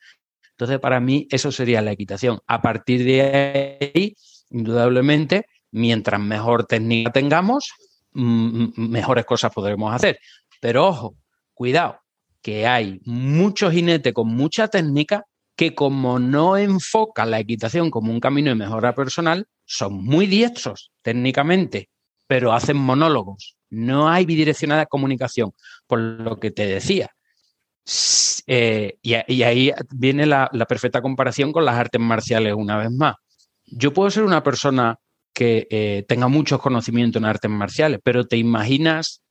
[0.53, 2.41] Entonces, para mí, eso sería la equitación.
[2.47, 4.17] A partir de ahí,
[4.51, 5.47] indudablemente,
[5.77, 7.73] mientras mejor técnica tengamos,
[8.13, 10.19] mejores cosas podremos hacer.
[10.61, 11.17] Pero ojo,
[11.53, 12.01] cuidado,
[12.41, 15.25] que hay muchos jinetes con mucha técnica
[15.55, 20.93] que como no enfocan la equitación como un camino de mejora personal, son muy diestros
[21.03, 21.91] técnicamente,
[22.27, 23.57] pero hacen monólogos.
[23.69, 25.53] No hay bidireccionada comunicación,
[25.87, 27.11] por lo que te decía.
[28.47, 33.17] Eh, y, ahí viene la perfecta comparación con las artes marciales una vez más.
[33.67, 34.99] Yo puedo ser una persona
[35.37, 39.23] que eh, tenga muchos conocimientos en artes marciales, pero ¿te imaginas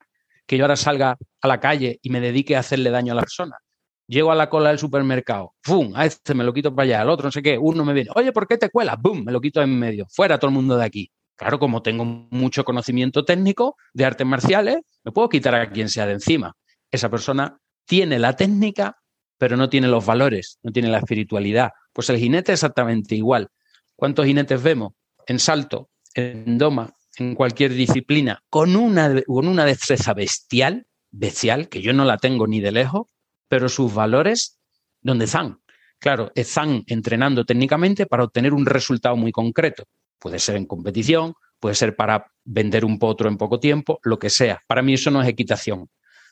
[0.45, 3.21] que yo ahora salga a la calle y me dedique a hacerle daño a la
[3.21, 3.57] persona?
[4.05, 5.93] Llego a la cola del supermercado, ¡fum!
[5.95, 8.11] A este me lo quito para allá, al otro no sé qué, uno me viene,
[8.13, 8.97] oye, ¿por qué te cuelas?
[9.01, 9.23] ¡Bum!
[9.25, 11.09] Me lo quito en medio, fuera todo el mundo de aquí.
[11.35, 16.05] Claro, como tengo mucho conocimiento técnico de artes marciales, me puedo quitar a quien sea
[16.05, 16.53] de encima.
[16.91, 18.95] Esa persona tiene la técnica,
[19.39, 21.71] pero no tiene los valores, no tiene la espiritualidad.
[21.91, 23.47] Pues el jinete es exactamente igual.
[23.95, 24.93] ¿Cuántos jinetes vemos
[25.25, 31.81] en salto, en doma, en cualquier disciplina, con una, con una destreza bestial, bestial, que
[31.81, 33.07] yo no la tengo ni de lejos,
[33.47, 34.59] pero sus valores,
[35.01, 35.59] ¿dónde están?
[35.99, 39.83] Claro, están entrenando técnicamente para obtener un resultado muy concreto.
[40.19, 44.29] Puede ser en competición, puede ser para vender un potro en poco tiempo, lo que
[44.29, 44.61] sea.
[44.67, 45.89] Para mí eso no es equitación.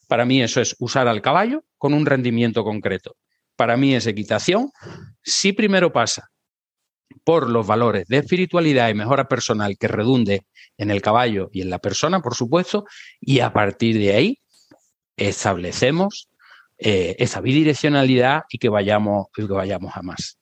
[0.08, 3.16] Para mí eso es usar al caballo con un rendimiento concreto.
[3.56, 4.72] Para mí es equitación
[5.22, 6.33] si primero pasa
[7.24, 10.46] por los valores de espiritualidad y mejora personal que redunde
[10.78, 12.86] en el caballo y en la persona, por supuesto,
[13.20, 14.40] y a partir de ahí
[15.18, 16.30] establecemos
[16.78, 20.38] eh, esa bidireccionalidad y que vayamos, que vayamos a más.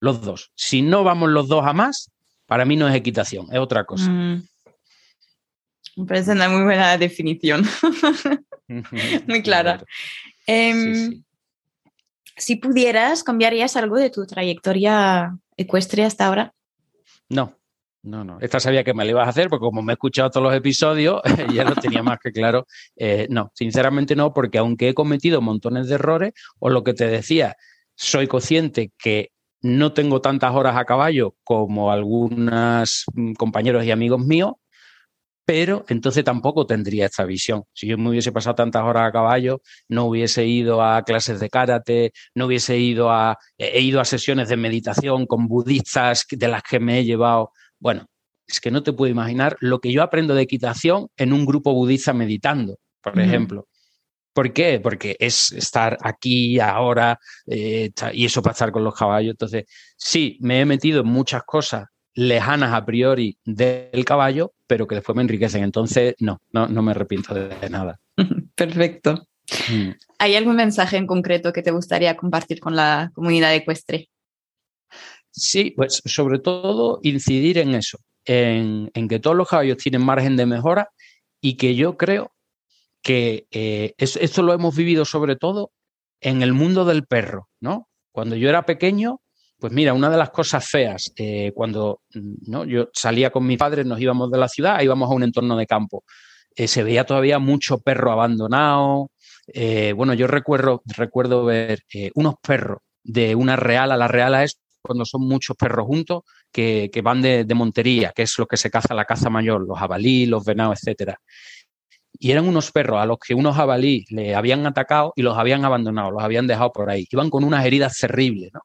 [0.00, 0.50] Los dos.
[0.54, 2.10] Si no vamos los dos a más,
[2.46, 4.10] para mí no es equitación, es otra cosa.
[4.10, 4.48] Mm.
[5.96, 7.66] Me parece una muy buena definición.
[9.26, 9.82] muy clara.
[10.46, 11.22] Em,
[12.38, 16.54] si pudieras, ¿cambiarías algo de tu trayectoria ecuestre hasta ahora?
[17.28, 17.54] No,
[18.02, 18.38] no, no.
[18.40, 20.54] Esta sabía que me la ibas a hacer porque como me he escuchado todos los
[20.54, 21.20] episodios,
[21.54, 22.66] ya lo tenía más que claro.
[22.96, 27.08] Eh, no, sinceramente no, porque aunque he cometido montones de errores, o lo que te
[27.08, 27.56] decía,
[27.94, 29.30] soy consciente que
[29.60, 34.52] no tengo tantas horas a caballo como algunos mm, compañeros y amigos míos,
[35.48, 37.64] pero entonces tampoco tendría esta visión.
[37.72, 41.48] Si yo me hubiese pasado tantas horas a caballo, no hubiese ido a clases de
[41.48, 46.62] karate, no hubiese ido a, he ido a sesiones de meditación con budistas de las
[46.62, 47.52] que me he llevado.
[47.78, 48.04] Bueno,
[48.46, 51.72] es que no te puedo imaginar lo que yo aprendo de equitación en un grupo
[51.72, 53.68] budista meditando, por ejemplo.
[54.34, 54.80] ¿Por qué?
[54.80, 59.30] Porque es estar aquí, ahora, eh, y eso para estar con los caballos.
[59.30, 59.64] Entonces,
[59.96, 61.86] sí, me he metido en muchas cosas
[62.18, 65.62] lejanas a priori del caballo, pero que después me enriquecen.
[65.62, 68.00] Entonces, no, no, no me arrepiento de nada.
[68.56, 69.28] Perfecto.
[69.70, 69.90] Mm.
[70.18, 74.08] ¿Hay algún mensaje en concreto que te gustaría compartir con la comunidad ecuestre?
[75.30, 80.46] Sí, pues sobre todo incidir en eso, en, que todos los caballos tienen margen de
[80.46, 80.90] mejora
[81.40, 82.32] y que yo creo
[83.00, 85.70] que eh, esto lo hemos vivido sobre todo
[86.20, 87.88] en el mundo del perro, ¿no?
[88.10, 89.20] Cuando yo era pequeño,
[89.58, 92.02] Pues mira, una de las cosas feas, eh, cuando
[92.46, 92.64] ¿no?
[92.64, 95.66] yo salía con mis padres, nos íbamos de la ciudad, íbamos a un entorno de
[95.66, 96.04] campo.
[96.54, 99.10] Eh, se veía todavía mucho perro abandonado.
[99.48, 101.82] Eh, bueno, yo recuerdo, recuerdo ver
[102.14, 106.90] unos perros de una real a la real es cuando son muchos perros juntos que,
[107.02, 110.26] van de, de, montería, que es lo que se caza la caza mayor, los jabalí,
[110.26, 111.18] los venados, etcétera.
[112.12, 115.64] Y eran unos perros a los que unos jabalí le habían atacado y los habían
[115.64, 117.06] abandonado, los habían dejado por ahí.
[117.10, 118.60] Iban con unas heridas terribles, ¿no?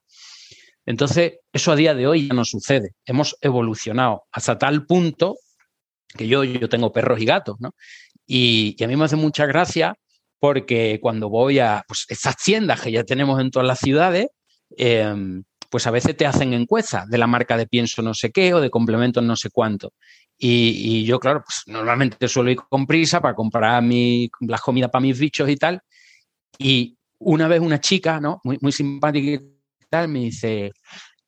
[0.85, 2.91] Entonces, eso a día de hoy ya no sucede.
[3.05, 5.37] Hemos evolucionado hasta tal punto
[6.15, 7.73] que yo, yo tengo perros y gatos, ¿no?
[8.25, 9.95] Y, a mí me hace mucha gracia
[10.39, 14.27] porque cuando voy a pues, estas tiendas que ya tenemos en todas las ciudades,
[14.77, 18.53] em, pues a veces te hacen encuestas de la marca de pienso no sé qué
[18.53, 19.93] o de complementos no sé cuánto.
[20.37, 25.01] Y, yo, claro, pues normalmente suelo ir con prisa para comprar mi, las comidas para
[25.01, 25.81] mis bichos y tal.
[26.57, 28.41] Y una vez una chica, ¿no?
[28.43, 29.41] Muy, muy simpática
[30.07, 30.71] me dice,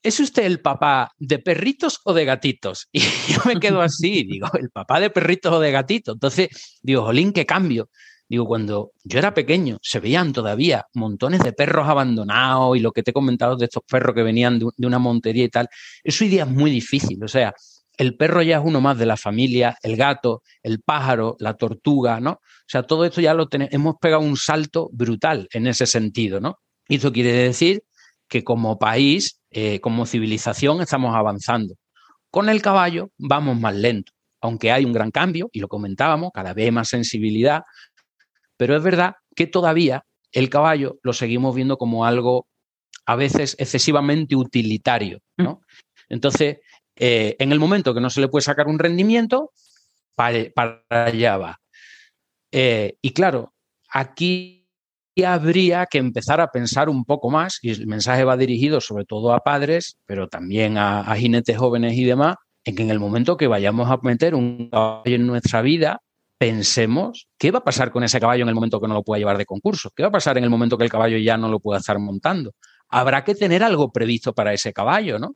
[0.03, 2.88] ¿es usted el papá de perritos o de gatitos?
[2.93, 3.01] Y
[3.34, 6.16] yo me quedo así, digo, ¿el papá de perritos o de gatitos?
[6.16, 7.89] Entonces, digo, jolín, qué cambio.
[8.28, 13.03] Digo, cuando yo era pequeño, se veían todavía montones de perros abandonados y lo que
[13.03, 15.68] te he comentado de estos perros que venían de, una montería y tal.
[16.03, 17.24] Eso hoy día es muy difícil.
[17.24, 17.53] O sea,
[17.97, 22.20] el perro ya es uno más de la familia, el gato, el pájaro, la tortuga,
[22.20, 22.32] ¿no?
[22.32, 26.39] O sea, todo esto ya lo tenemos, hemos pegado un salto brutal en ese sentido,
[26.39, 26.57] ¿no?
[26.88, 27.84] Y eso quiere decir
[28.28, 31.76] que como país, eh, como civilización, estamos avanzando.
[32.32, 34.11] Con el caballo vamos más lento,
[34.41, 37.63] aunque hay un gran cambio, y lo comentábamos, cada vez más sensibilidad,
[38.57, 42.47] pero es verdad que todavía el caballo lo seguimos viendo como algo
[43.05, 45.19] a veces excesivamente utilitario.
[45.38, 45.51] ¿no?
[45.51, 45.59] Mm.
[46.09, 46.57] Entonces,
[46.95, 49.51] eh, en el momento que no se le puede sacar un rendimiento,
[50.15, 51.61] para, allá va.
[52.51, 53.53] Eh, y claro,
[53.89, 54.64] aquí
[55.24, 59.34] habría que empezar a pensar un poco más, y el mensaje va dirigido sobre todo
[59.34, 62.36] a padres, pero también a, jinetes jóvenes y demás,
[62.66, 66.01] en que en el momento que vayamos a meter un caballo en nuestra vida,
[66.38, 69.20] pensemos qué va a pasar con ese caballo en el momento que no lo pueda
[69.20, 71.47] llevar de concurso, qué va a pasar en el momento que el caballo ya no
[71.47, 72.51] lo pueda estar montando.
[72.89, 75.36] Habrá que tener algo previsto para ese caballo, ¿no?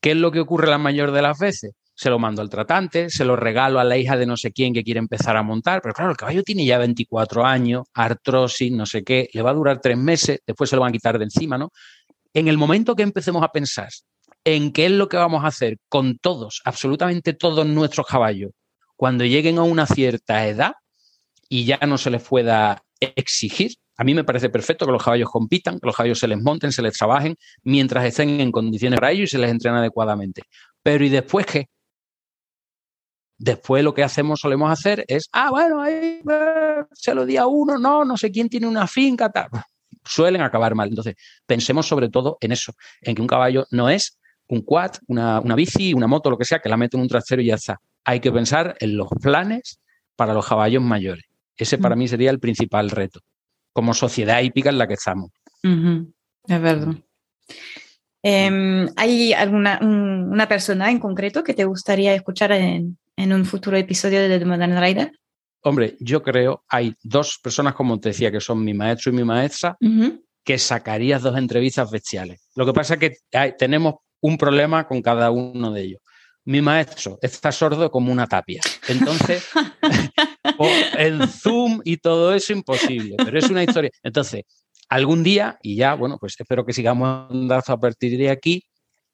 [0.00, 1.72] ¿Qué es lo que ocurre la mayor de las veces?
[1.98, 4.72] Se lo mando al tratante, se lo regalo a la hija de no sé quién
[4.72, 8.86] que quiere empezar a montar, pero claro, el caballo tiene ya 24 años, artrosis, no
[8.86, 11.24] sé qué, le va a durar tres meses, después se lo van a quitar de
[11.24, 11.72] encima, ¿no?
[12.32, 13.88] En el momento que empecemos a pensar
[14.44, 18.52] en qué es lo que vamos a hacer con todos, absolutamente todos nuestros caballos,
[18.94, 20.74] cuando lleguen a una cierta edad
[21.48, 25.30] y ya no se les pueda exigir, a mí me parece perfecto que los caballos
[25.30, 27.34] compitan, que los caballos se les monten, se les trabajen,
[27.64, 30.42] mientras estén en condiciones para ello y se les entrena adecuadamente.
[30.80, 31.66] Pero ¿y después qué?
[33.38, 37.46] Después lo que hacemos, solemos hacer es, ah, bueno, ahí eh, se lo di a
[37.46, 39.48] uno, no, no sé quién tiene una finca, tal.
[40.04, 40.88] Suelen acabar mal.
[40.88, 41.14] Entonces,
[41.46, 44.18] pensemos sobre todo en eso, en que un caballo no es
[44.48, 47.08] un quad, una, una bici, una moto, lo que sea, que la mete en un
[47.08, 47.80] trasero y ya está.
[48.04, 49.80] Hay que pensar en los planes
[50.16, 51.24] para los caballos mayores.
[51.56, 51.98] Ese para mm.
[51.98, 53.20] mí sería el principal reto,
[53.72, 55.30] como sociedad hípica en la que estamos.
[55.62, 56.94] Es verdad.
[58.22, 63.76] Em, ¿Hay alguna una persona en concreto que te gustaría escuchar en, en un futuro
[63.76, 65.12] episodio de The Modern Rider?
[65.62, 69.24] Hombre, yo creo hay dos personas, como te decía, que son mi maestro y mi
[69.24, 69.76] maestra,
[70.44, 72.48] que sacarías dos entrevistas bestiales.
[72.54, 76.00] Lo que pasa es que tenemos un problema con cada uno de ellos.
[76.44, 78.60] Mi maestro está sordo como una tapia.
[78.86, 79.48] Entonces,
[80.96, 83.90] en Zoom y todo eso imposible, pero es una historia.
[84.02, 84.44] Entonces,
[84.88, 88.62] algún día, y ya, bueno, pues espero que sigamos andando a partir de aquí,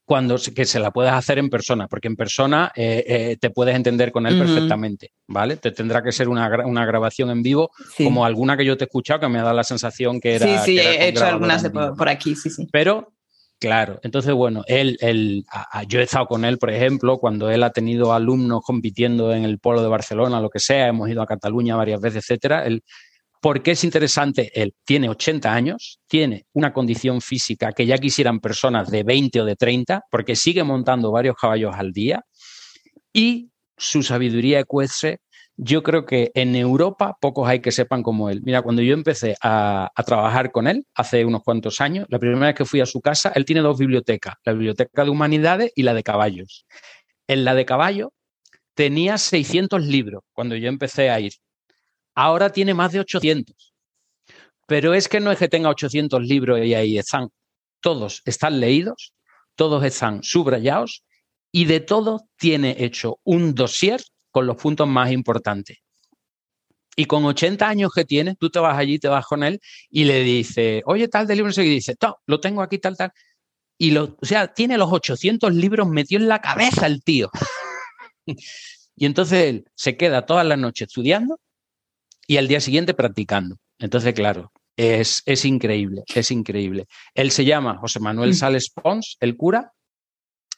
[0.05, 3.75] cuando que se la puedas hacer en persona, porque en persona eh, eh, te puedes
[3.75, 5.57] entender con él perfectamente, ¿vale?
[5.57, 9.21] Te tendrá que ser una, grabación en vivo, como alguna que yo te he escuchado
[9.21, 10.65] que me ha dado la sensación que era.
[10.65, 12.69] Sí, sí, he hecho algunas por, aquí, sí, sí.
[12.71, 13.15] Pero,
[13.59, 15.45] claro, entonces, bueno, él, él,
[15.89, 19.59] yo he estado con él, por ejemplo, cuando él ha tenido alumnos compitiendo en el
[19.59, 22.67] Polo de Barcelona, lo que sea, hemos ido a Cataluña varias veces, etcétera.
[22.67, 22.83] Él,
[23.45, 24.51] ¿Por qué es interesante?
[24.55, 29.45] Él tiene 80 años, tiene una condición física que ya quisieran personas de 20 o
[29.45, 32.23] de 30, porque sigue montando varios caballos al día,
[33.13, 35.19] y su sabiduría ecuestre,
[35.59, 38.41] yo creo que en Europa pocos hay que sepan como él.
[38.45, 42.55] Mira, cuando yo empecé a, trabajar con él hace unos cuantos años, la primera vez
[42.55, 45.93] que fui a su casa, él tiene dos bibliotecas, la biblioteca de humanidades y la
[45.93, 46.65] de caballos.
[47.29, 48.15] En la de caballo
[48.73, 51.35] tenía 600 libros cuando yo empecé a ir
[52.15, 53.75] ahora tiene más de 800.
[54.67, 57.29] Pero es que no es que tenga 800 libros y ahí están.
[57.81, 59.13] Todos están leídos,
[59.57, 61.05] todos están subrayados
[61.53, 64.01] y de todo tiene hecho un dossier
[64.31, 65.79] con los puntos más importantes.
[66.97, 69.61] Y con 80 años que tiene, tú te vas allí, te vas con él
[69.91, 71.97] y le dices, oye, tal de libro, y dice,
[72.27, 73.13] lo tengo aquí, tal, tal.
[73.77, 77.31] Y lo, o sea, tiene los 800 libros metidos en la cabeza el tío.
[78.97, 81.39] y entonces él se queda todas las noches estudiando
[82.27, 83.57] y al día siguiente practicando.
[83.79, 86.87] Entonces, claro, es, es increíble, es increíble.
[87.15, 88.35] Él se llama José Manuel mm.
[88.35, 89.73] Sales Pons, el cura,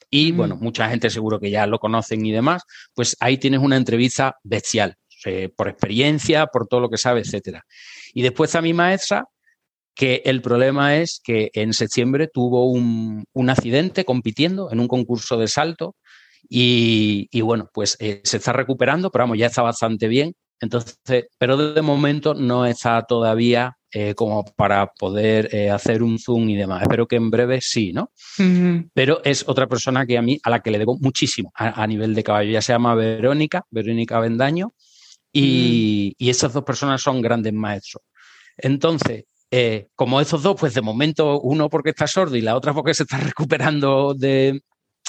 [0.09, 0.37] y mm.
[0.37, 2.63] bueno, mucha gente seguro que ya lo conocen y demás,
[2.93, 4.95] pues ahí tienes una entrevista bestial,
[5.25, 7.63] eh, por experiencia, por todo lo que sabe, etcétera.
[8.13, 9.25] Y después a mi maestra,
[9.97, 15.47] que el problema es que en septiembre tuvo un, accidente compitiendo en un concurso de
[15.47, 15.95] salto
[16.47, 20.33] y, bueno, pues eh, se está recuperando, pero vamos, ya está bastante bien.
[20.59, 26.49] Entonces, pero de momento no está todavía eh, como para poder eh, hacer un zoom
[26.49, 26.81] y demás.
[26.81, 28.11] Espero que en breve sí, ¿no?
[28.93, 32.13] Pero es otra persona que a mí, a la que le debo muchísimo a, nivel
[32.15, 32.51] de caballo.
[32.51, 34.73] Ya se llama Verónica, Verónica Bendaño,
[35.31, 36.23] y, mm.
[36.23, 38.03] y estas dos personas son grandes maestros.
[38.57, 42.73] Entonces, eh, como esos dos, pues de momento uno porque está sordo y la otra
[42.73, 44.61] porque se está recuperando de,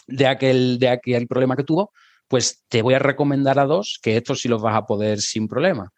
[0.07, 1.93] de, aquel, de aquel problema que tuvo,
[2.29, 5.49] pues te voy a recomendar a dos que estos sí los vas a poder sin
[5.49, 5.93] problema.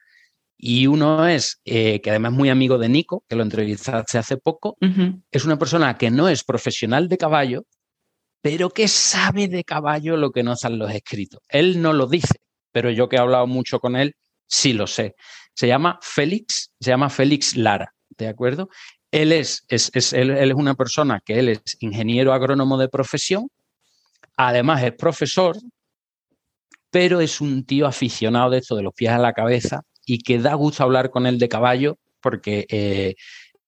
[0.57, 4.37] Y uno es, eh, que además es muy amigo de Nico, que lo entrevistaste hace
[4.37, 4.77] poco,
[5.31, 7.65] es una persona que no es profesional de caballo,
[8.43, 11.41] pero que sabe de caballo lo que no están los escritos.
[11.49, 12.41] Él no lo dice,
[12.73, 14.15] pero yo que he hablado mucho con él,
[14.47, 15.15] sí lo sé.
[15.55, 18.69] Se llama Félix, se llama Félix Lara, ¿de acuerdo?
[19.11, 23.49] Él es, es, él es una persona que él es ingeniero agrónomo de profesión,
[24.37, 25.57] además es profesor,
[26.91, 30.39] pero es un tío aficionado de esto de los pies a la cabeza y que
[30.39, 33.15] da gusto hablar con él de caballo porque eh,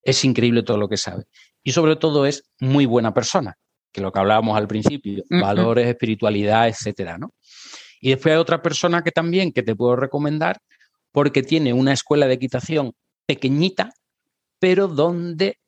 [0.02, 1.24] es increíble todo lo que sabe.
[1.62, 3.56] Y sobre todo es muy buena persona,
[3.92, 7.32] que lo que hablábamos al principio, valores, espiritualidad, etcétera, ¿no?
[8.00, 10.58] Y después hay otra persona que también que te puedo recomendar
[11.12, 12.92] porque tiene una escuela de equitación
[13.26, 13.92] pequeñita,
[14.58, 15.58] pero donde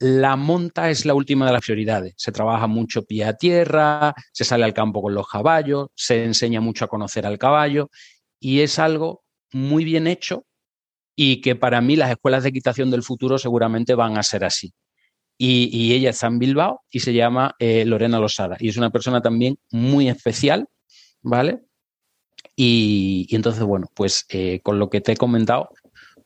[0.00, 2.14] la monta es la última de las prioridades.
[2.16, 6.62] Se trabaja mucho pie a tierra, se sale al campo con los caballos, se enseña
[6.62, 7.90] mucho a conocer al caballo
[8.40, 9.22] y es algo
[9.52, 10.46] muy bien hecho
[11.14, 14.72] y que para mí las escuelas de equitación del futuro seguramente van a ser así.
[15.42, 19.22] Y, ella está en Bilbao y se llama eh, Lorena Losada y es una persona
[19.22, 20.68] también muy especial,
[21.22, 21.60] ¿vale?
[22.56, 25.70] Y, entonces, bueno, pues eh, con lo que te he comentado,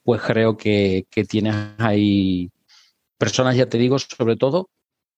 [0.02, 2.50] pues creo que, que tienes ahí
[3.24, 4.68] personas, ya te digo, sobre todo,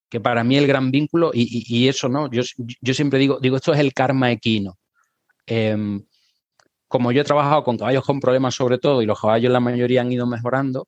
[0.09, 2.31] que para mí el gran vínculo, y, eso, ¿no?
[2.31, 2.43] Yo,
[2.81, 4.79] yo, siempre digo, digo, esto es el karma equino.
[5.45, 6.05] Em,
[6.87, 10.03] como yo he trabajado con caballos con problemas sobre todo, y los caballos la mayoría
[10.03, 10.87] han ido mejorando,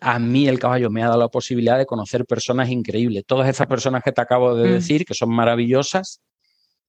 [0.00, 3.24] a mí el caballo me ha dado la posibilidad de conocer personas increíbles.
[3.24, 4.72] Todas esas personas que te acabo de mm.
[4.72, 6.20] decir, que son maravillosas,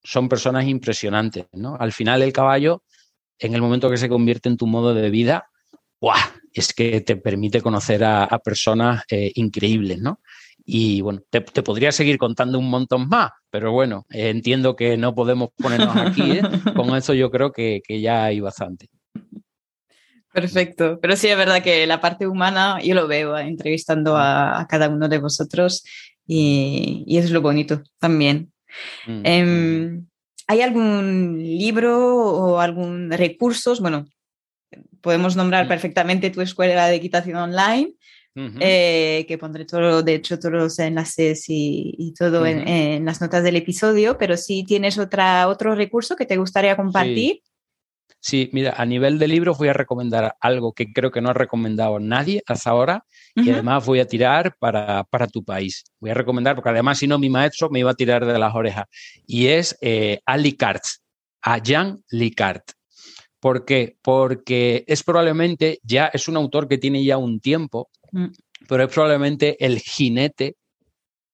[0.04, 1.78] son personas impresionantes, ¿no?
[1.80, 2.82] Al final el caballo,
[3.38, 5.48] en el momento que se convierte en tu modo de vida,
[6.02, 6.18] ¡guau!
[6.56, 10.22] Es que te permite conocer a, personas eh, increíbles, ¿no?
[10.66, 15.14] Y bueno, te, podría seguir contando un montón más, pero bueno, eh, entiendo que no
[15.14, 16.32] podemos ponernos aquí.
[16.32, 16.42] ¿eh?
[16.76, 18.90] Con eso yo creo que, ya hay bastante.
[20.34, 24.90] Perfecto, pero sí es verdad que la parte humana yo lo veo entrevistando a, cada
[24.90, 25.84] uno de vosotros
[26.26, 28.52] y, y es lo bonito también.
[29.08, 30.08] Mm, em, mm.
[30.48, 33.82] ¿Hay algún libro o algún recursos?
[33.82, 34.06] Bueno,
[35.06, 37.94] podemos nombrar perfectamente tu escuela de equitación online,
[38.60, 43.56] eh, que pondré todo, de hecho, todos los enlaces y, todo en, las notas del
[43.56, 47.42] episodio, pero si tienes otra, otro recurso que te gustaría compartir.
[48.20, 48.50] Sí.
[48.52, 52.00] mira, a nivel de libros voy a recomendar algo que creo que no ha recomendado
[52.00, 55.84] nadie hasta ahora y además voy a tirar para, tu país.
[56.00, 58.56] Voy a recomendar, porque además si no mi maestro me iba a tirar de las
[58.56, 58.86] orejas,
[59.28, 60.58] y es eh, Ali
[61.44, 62.72] a Jean Licart.
[63.46, 63.96] ¿Por qué?
[64.02, 68.30] Porque es probablemente, ya es un autor que tiene ya un tiempo, mm.
[68.68, 70.56] pero es probablemente el jinete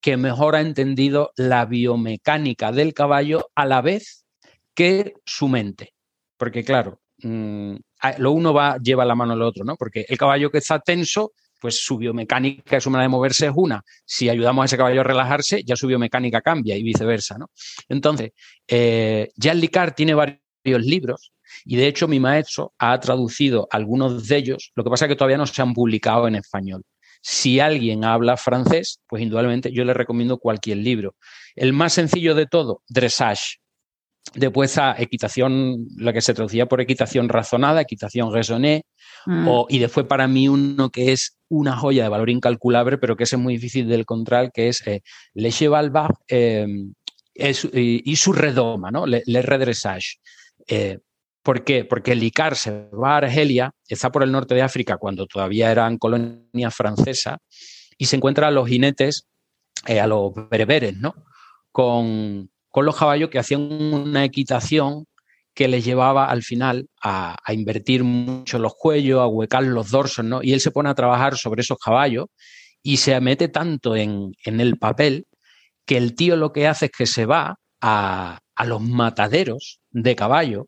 [0.01, 4.25] que mejor ha entendido la biomecánica del caballo a la vez
[4.73, 5.93] que su mente.
[6.35, 7.75] Porque claro, mm,
[8.17, 9.77] lo uno va, lleva la mano al otro, ¿no?
[9.77, 11.31] Porque el caballo que está tenso,
[11.61, 13.81] pues su biomecánica y su manera de moverse es una.
[14.03, 17.51] Si ayudamos a ese caballo a relajarse, ya su biomecánica cambia y viceversa, ¿no?
[17.87, 18.31] Entonces,
[18.67, 21.31] eh, Jean Licard tiene varios libros
[21.65, 25.15] y de hecho mi maestro ha traducido algunos de ellos, lo que pasa es que
[25.15, 26.83] todavía no se han publicado en español.
[27.21, 31.15] Si alguien habla francés, pues indudablemente yo le recomiendo cualquier libro.
[31.55, 33.59] El más sencillo de todo, Dressage.
[34.33, 38.83] Después a equitación, la que se traducía por equitación razonada, equitación raisonnée,
[39.25, 39.47] mm.
[39.69, 43.37] y después para mí uno que es una joya de valor incalculable, pero que es
[43.37, 45.01] muy difícil de encontrar, que es eh,
[45.33, 45.91] Le Cheval
[46.27, 46.65] eh,
[47.33, 49.05] y, su redoma, ¿no?
[49.05, 50.19] Le, Redressage.
[50.67, 50.99] Eh,
[51.43, 51.85] ¿Por qué?
[51.85, 55.71] Porque el Icar se va a Argelia, está por el norte de África cuando todavía
[55.71, 57.39] eran colonia francesa,
[57.97, 59.27] y se encuentra a los jinetes
[59.87, 61.15] eh, a los bereberes, ¿no?
[61.71, 65.05] Con, los caballos que hacían una equitación
[65.53, 70.41] que les llevaba al final a, invertir mucho los cuellos, a huecar los dorsos, ¿no?
[70.43, 72.27] Y él se pone a trabajar sobre esos caballos
[72.83, 75.25] y se mete tanto en, el papel
[75.85, 80.15] que el tío lo que hace es que se va a, a los mataderos de
[80.15, 80.65] caballos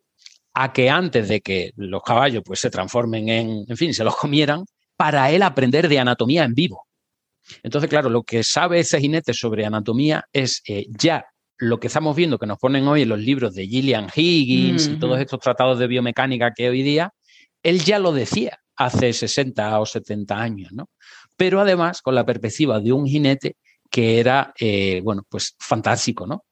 [0.53, 4.15] a que antes de que los caballos pues se transformen en, en fin, se los
[4.15, 6.87] comieran, para él aprender de anatomía en vivo.
[7.61, 11.25] Entonces, claro, lo que sabe ese jinete sobre anatomía es eh, ya
[11.57, 14.99] lo que estamos viendo que nos ponen hoy en los libros de Gillian Higgins y
[14.99, 17.11] todos estos tratados de biomecánica que hoy día,
[17.61, 20.89] él ya lo decía hace 60 o 70 años, ¿no?
[21.37, 23.55] Pero además con la perspectiva de un jinete
[23.89, 26.45] que era, eh, bueno, pues fantástico, ¿no?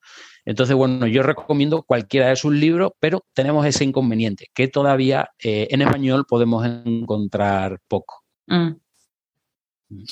[0.46, 5.68] Entonces, bueno, yo recomiendo cualquiera de sus libros, pero tenemos ese inconveniente, que todavía eh,
[5.70, 8.24] en español podemos encontrar poco.
[8.48, 8.76] Mm.
[9.90, 10.04] Mm.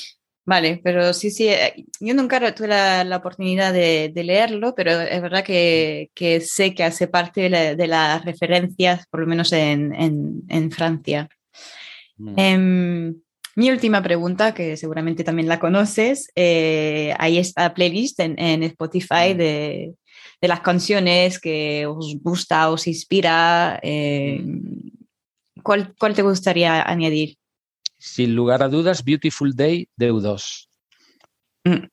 [0.45, 5.43] Vale, pero sí, sí, eh, yo nunca tuve la, oportunidad de, leerlo, pero es verdad
[5.43, 6.09] que,
[6.43, 11.29] sé que hace parte de, las referencias, por lo menos en, Francia.
[12.17, 12.33] Mm.
[12.35, 13.15] Em,
[13.55, 19.93] mi última pregunta, que seguramente también la conoces, eh, ahí está playlist en, Spotify de,
[20.47, 23.79] las canciones que os gusta, os inspira.
[23.83, 24.91] Em,
[25.61, 27.39] ¿cuál, ¿Cuál te gustaría añadir?
[27.99, 30.69] sin lugar a dudas, Beautiful Day de U2.
[31.65, 31.87] Mm.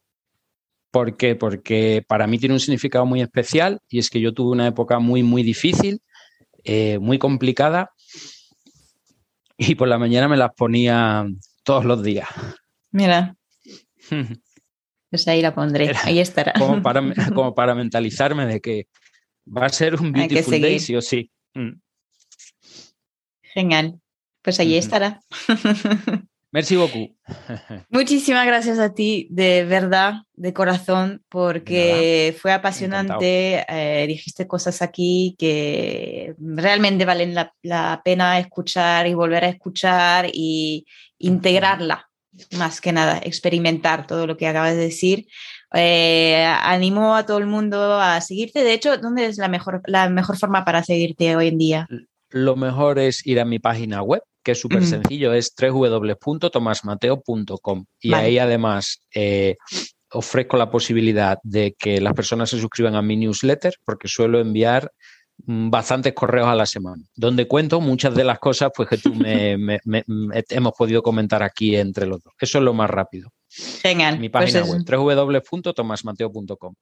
[0.90, 1.34] ¿Por qué?
[1.34, 4.98] Porque para mí tiene un significado muy especial y es que yo tuve una época
[4.98, 6.00] muy, muy difícil,
[6.64, 7.90] eh, muy complicada
[9.58, 11.26] y por la mañana me las ponía
[11.64, 12.28] todos los días.
[12.92, 13.36] Mira.
[15.16, 16.52] Pues ahí la pondré, ahí estará.
[16.58, 17.00] Como para,
[17.34, 18.88] como para mentalizarme de que
[19.46, 21.30] va a ser un Beautiful Day sí o sí.
[21.54, 21.80] Mm.
[23.40, 23.98] Genial.
[24.42, 25.22] Pues allí estará.
[26.52, 27.16] Merci beaucoup.
[27.88, 33.64] Muchísimas gracias a ti, de verdad, de corazón, porque fue apasionante.
[33.68, 40.86] Eh, dijiste cosas aquí que realmente valen la, pena escuchar y volver a escuchar y
[41.18, 42.05] integrarla,
[42.56, 45.26] más que nada, experimentar todo lo que acabas de decir.
[45.74, 48.64] Eh, animo a todo el mundo a seguirte.
[48.64, 51.88] De hecho, ¿dónde es la mejor, la mejor forma para seguirte hoy en día?
[52.30, 57.84] Lo mejor es ir a mi página web, que es súper sencillo, es www.tomasmateo.com.
[58.00, 59.56] Y ahí además eh,
[60.10, 64.92] ofrezco la posibilidad de que las personas se suscriban a mi newsletter, porque suelo enviar
[65.38, 69.52] bastantes correos a la semana, donde cuento muchas de las cosas pues, que tú me,
[70.50, 72.34] hemos podido comentar aquí entre los dos.
[72.40, 73.30] Eso es lo más rápido.
[73.48, 74.18] Genial.
[74.18, 76.74] Mi página pues web, www.tomasmateo.com.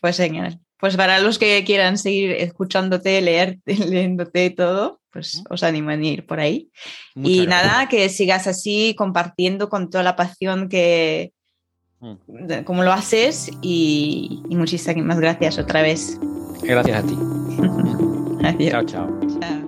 [0.00, 0.60] Pues genial.
[0.78, 6.24] Pues para los que quieran seguir escuchándote, leer, leyéndote todo, pues os animo a ir
[6.26, 6.70] por ahí.
[7.16, 11.32] y nada, que sigas así compartiendo con toda la pasión que,
[12.00, 12.64] mm.
[12.64, 16.18] como lo haces y, y muchísimas gracias otra vez.
[16.62, 17.18] Gracias a ti.
[18.44, 18.86] Adiós.
[18.86, 19.08] chao.
[19.40, 19.67] chao.